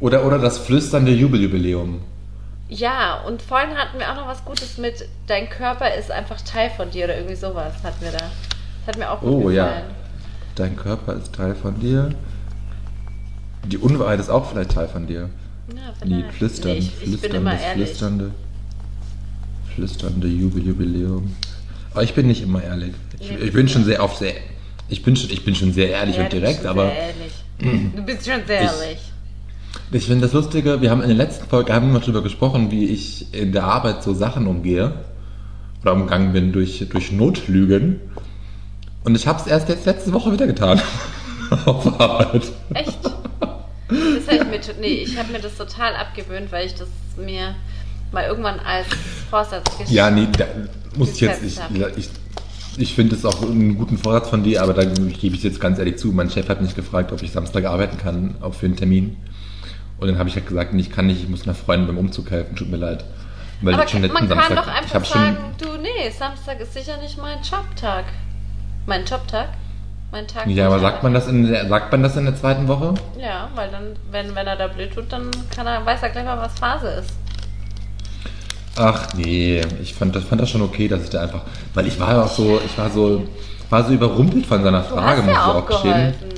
[0.00, 2.00] Oder, oder das flüsternde Jubeljubiläum.
[2.68, 6.70] Ja, und vorhin hatten wir auch noch was Gutes mit, dein Körper ist einfach Teil
[6.70, 8.18] von dir oder irgendwie sowas hatten wir da.
[8.18, 9.66] Das hat mir auch gut Oh ja.
[9.66, 9.84] gefallen.
[10.56, 12.14] Dein Körper ist Teil von dir.
[13.66, 15.30] Die Unwahrheit ist auch vielleicht Teil von dir.
[15.68, 16.32] Ja, vielleicht.
[16.32, 17.60] flüstern, Nee, ich, ich ehrlich.
[17.88, 18.30] flüsternde,
[19.74, 21.36] flüsternde Jubeljubiläum.
[21.92, 22.92] Aber ich bin nicht immer ehrlich.
[23.20, 24.34] Ich, Nee, ich bin schon sehr auf sehr.
[24.88, 27.92] Ich bin schon, ich bin schon sehr ehrlich Ja, und direkt, aber ehrlich.
[27.94, 28.98] Du bist schon sehr Ich- ehrlich.
[29.90, 32.86] Ich finde das Lustige, wir haben in der letzten Folge haben wir darüber gesprochen, wie
[32.86, 34.92] ich in der Arbeit so Sachen umgehe
[35.82, 38.00] oder umgangen bin durch, durch Notlügen.
[39.04, 40.80] Und ich habe es erst jetzt letzte Woche wieder getan.
[41.66, 42.42] Auf Arbeit.
[42.74, 42.98] Echt?
[43.04, 47.54] Das hab ich mir, nee, ich habe mir das total abgewöhnt, weil ich das mir
[48.12, 48.86] mal irgendwann als
[49.30, 50.44] Vorsatz gesch- Ja, nee, da
[50.96, 51.42] muss ich jetzt.
[51.42, 51.58] Ich,
[51.96, 52.08] ich,
[52.78, 55.78] ich finde es auch einen guten Vorsatz von dir, aber da gebe ich jetzt ganz
[55.78, 56.08] ehrlich zu.
[56.12, 59.16] Mein Chef hat mich gefragt, ob ich Samstag arbeiten kann, auch für einen Termin.
[59.98, 61.98] Und dann habe ich halt gesagt, nee, ich kann nicht, ich muss einer Freundin beim
[61.98, 63.04] Umzug helfen, tut mir leid.
[63.60, 66.96] Weil Aber ich schon man kann Samstag, doch einfach sagen, du, nee, Samstag ist sicher
[66.96, 68.06] nicht mein Jobtag.
[68.86, 69.48] Mein Jobtag?
[70.10, 70.46] Mein Tag.
[70.48, 72.94] Ja, aber sagt man das in der, sagt man das in der zweiten Woche?
[73.18, 76.24] Ja, weil dann, wenn, wenn er da blöd tut, dann kann er, weiß er gleich
[76.24, 77.10] mal, was Phase ist.
[78.76, 81.42] Ach nee, ich fand das, fand das schon okay, dass ich da einfach,
[81.74, 83.26] weil ich war ja auch so, ich war so,
[83.68, 85.92] war so überrumpelt von seiner Frage, muss ja ich auch gestehen.
[85.92, 86.28] geholfen.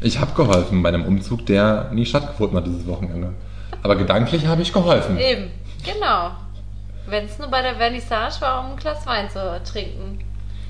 [0.00, 3.32] Ich habe geholfen bei einem Umzug, der nie stattgefunden hat dieses Wochenende.
[3.82, 5.18] Aber gedanklich habe ich geholfen.
[5.18, 5.50] Eben,
[5.84, 6.30] genau.
[7.08, 10.20] Wenn es nur bei der Vernissage war, um ein Glas Wein zu trinken.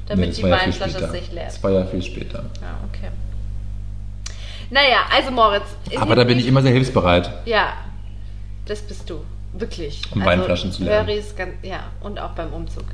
[0.07, 1.11] Damit Nee, die ja Weinflasche später.
[1.11, 1.49] sich leert.
[1.49, 2.39] Das war ja viel später.
[2.63, 3.11] Ja, okay.
[4.71, 5.65] Naja, also Moritz.
[5.97, 7.31] Aber da bin ich immer sehr hilfsbereit.
[7.45, 7.75] Ja,
[8.67, 9.21] das bist du.
[9.59, 10.03] Wirklich.
[10.15, 10.85] Um Weinflaschen zu.
[10.85, 12.85] Hurries ganz, ja, und auch beim Umzug.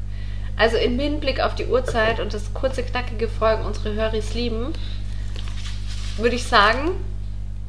[0.56, 4.72] Also im Hinblick auf die Uhrzeit und das kurze, knackige Folgen unsere Hurries lieben,
[6.16, 6.92] würde ich sagen,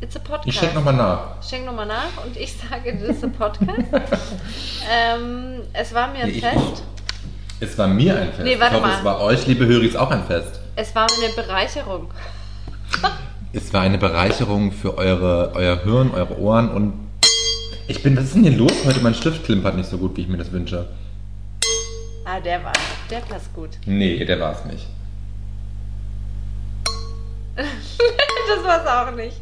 [0.02, 0.48] it's a podcast.
[0.48, 1.42] Ich schenk nochmal nach.
[1.44, 3.70] Schenk nochmal nach und ich sage, ist ein Podcast.
[4.92, 6.84] ähm, es war mir ein Nee, ich- Fest.
[7.60, 8.44] Es war mir ein Fest.
[8.44, 8.98] Nee, warte ich mal.
[8.98, 10.60] es war euch, liebe Höris, auch ein Fest.
[10.76, 12.12] Es war mir eine Bereicherung.
[13.54, 17.05] Es war eine Bereicherung für eure, euer Hirn, eure Ohren und
[17.88, 19.00] ich bin, was ist denn hier los heute?
[19.02, 20.88] Mein Stift klimpert nicht so gut, wie ich mir das wünsche.
[22.26, 22.74] Ah, der war,
[23.10, 23.70] der passt gut.
[23.86, 24.88] Nee, der war es nicht.
[27.56, 29.38] das war's auch nicht.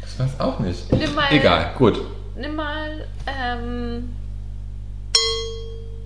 [0.00, 0.92] Das war es auch nicht.
[0.92, 2.00] Nimm mal- Egal, gut.
[2.36, 4.10] Nimm mal, ähm,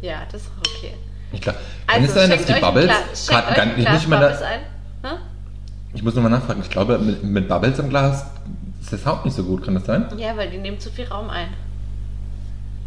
[0.03, 0.95] ja, das ist okay.
[1.33, 1.57] Ich glaub,
[1.87, 3.27] kann es Also, sein, dass die Bubbles.
[3.27, 4.61] Kann, euch kann, ein ich, muss mal
[5.95, 6.61] ich muss nochmal nachfragen.
[6.63, 8.27] Ich glaube, mit, mit Bubbles im Glas
[8.83, 9.65] ist der Sound nicht so gut.
[9.65, 10.07] Kann das sein?
[10.19, 11.49] Ja, weil die nehmen zu viel Raum ein.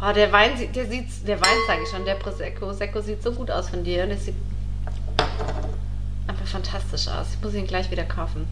[0.00, 3.22] Oh, der Wein, sieht- der sieht, der Wein sage ich schon, der Prosecco, Secco sieht
[3.22, 4.34] so gut aus von dir und es sieht
[6.26, 7.28] einfach fantastisch aus.
[7.34, 8.46] Ich muss ihn gleich wieder kaufen.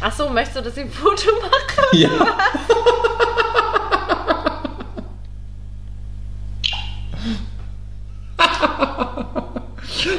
[0.00, 1.86] Ach so, möchtest du, dass ich ein Foto mache?
[1.96, 2.10] Ja.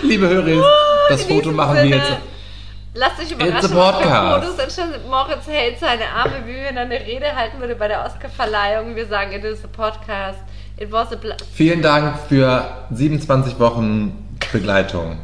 [0.04, 0.64] Liebe Hörer,
[1.10, 2.12] das In Foto machen wir jetzt.
[2.96, 4.46] It's a überraschen, was.
[4.46, 5.10] Fotos entstanden.
[5.10, 8.96] Moritz hält seine Arme, wie wenn er eine Rede halten würde bei der Oscarverleihung.
[8.96, 10.40] Wir sagen, it is a podcast.
[10.78, 11.18] It was a...
[11.54, 15.18] Vielen Dank für 27 Wochen Begleitung.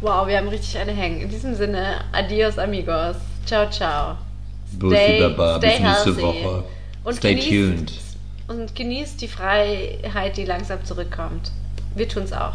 [0.00, 1.22] wow, wir haben richtig eine hängen.
[1.22, 3.16] In diesem Sinne, adios amigos.
[3.46, 4.16] Ciao, ciao.
[4.72, 6.22] Bussi Baba, bis nächste.
[6.22, 6.64] Woche.
[7.04, 7.92] Und Stay genießt, tuned.
[8.48, 11.50] Und genießt die Freiheit, die langsam zurückkommt.
[11.94, 12.54] Wir tun's auch.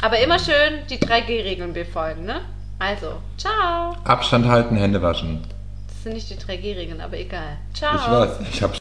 [0.00, 2.40] Aber immer schön die 3G-Regeln befolgen, ne?
[2.78, 3.96] Also, ciao.
[4.04, 5.42] Abstand halten, Hände waschen.
[5.88, 7.56] Das sind nicht die 3G-Regeln, aber egal.
[7.74, 7.96] Ciao.
[7.96, 8.76] Ich weiß, ich habe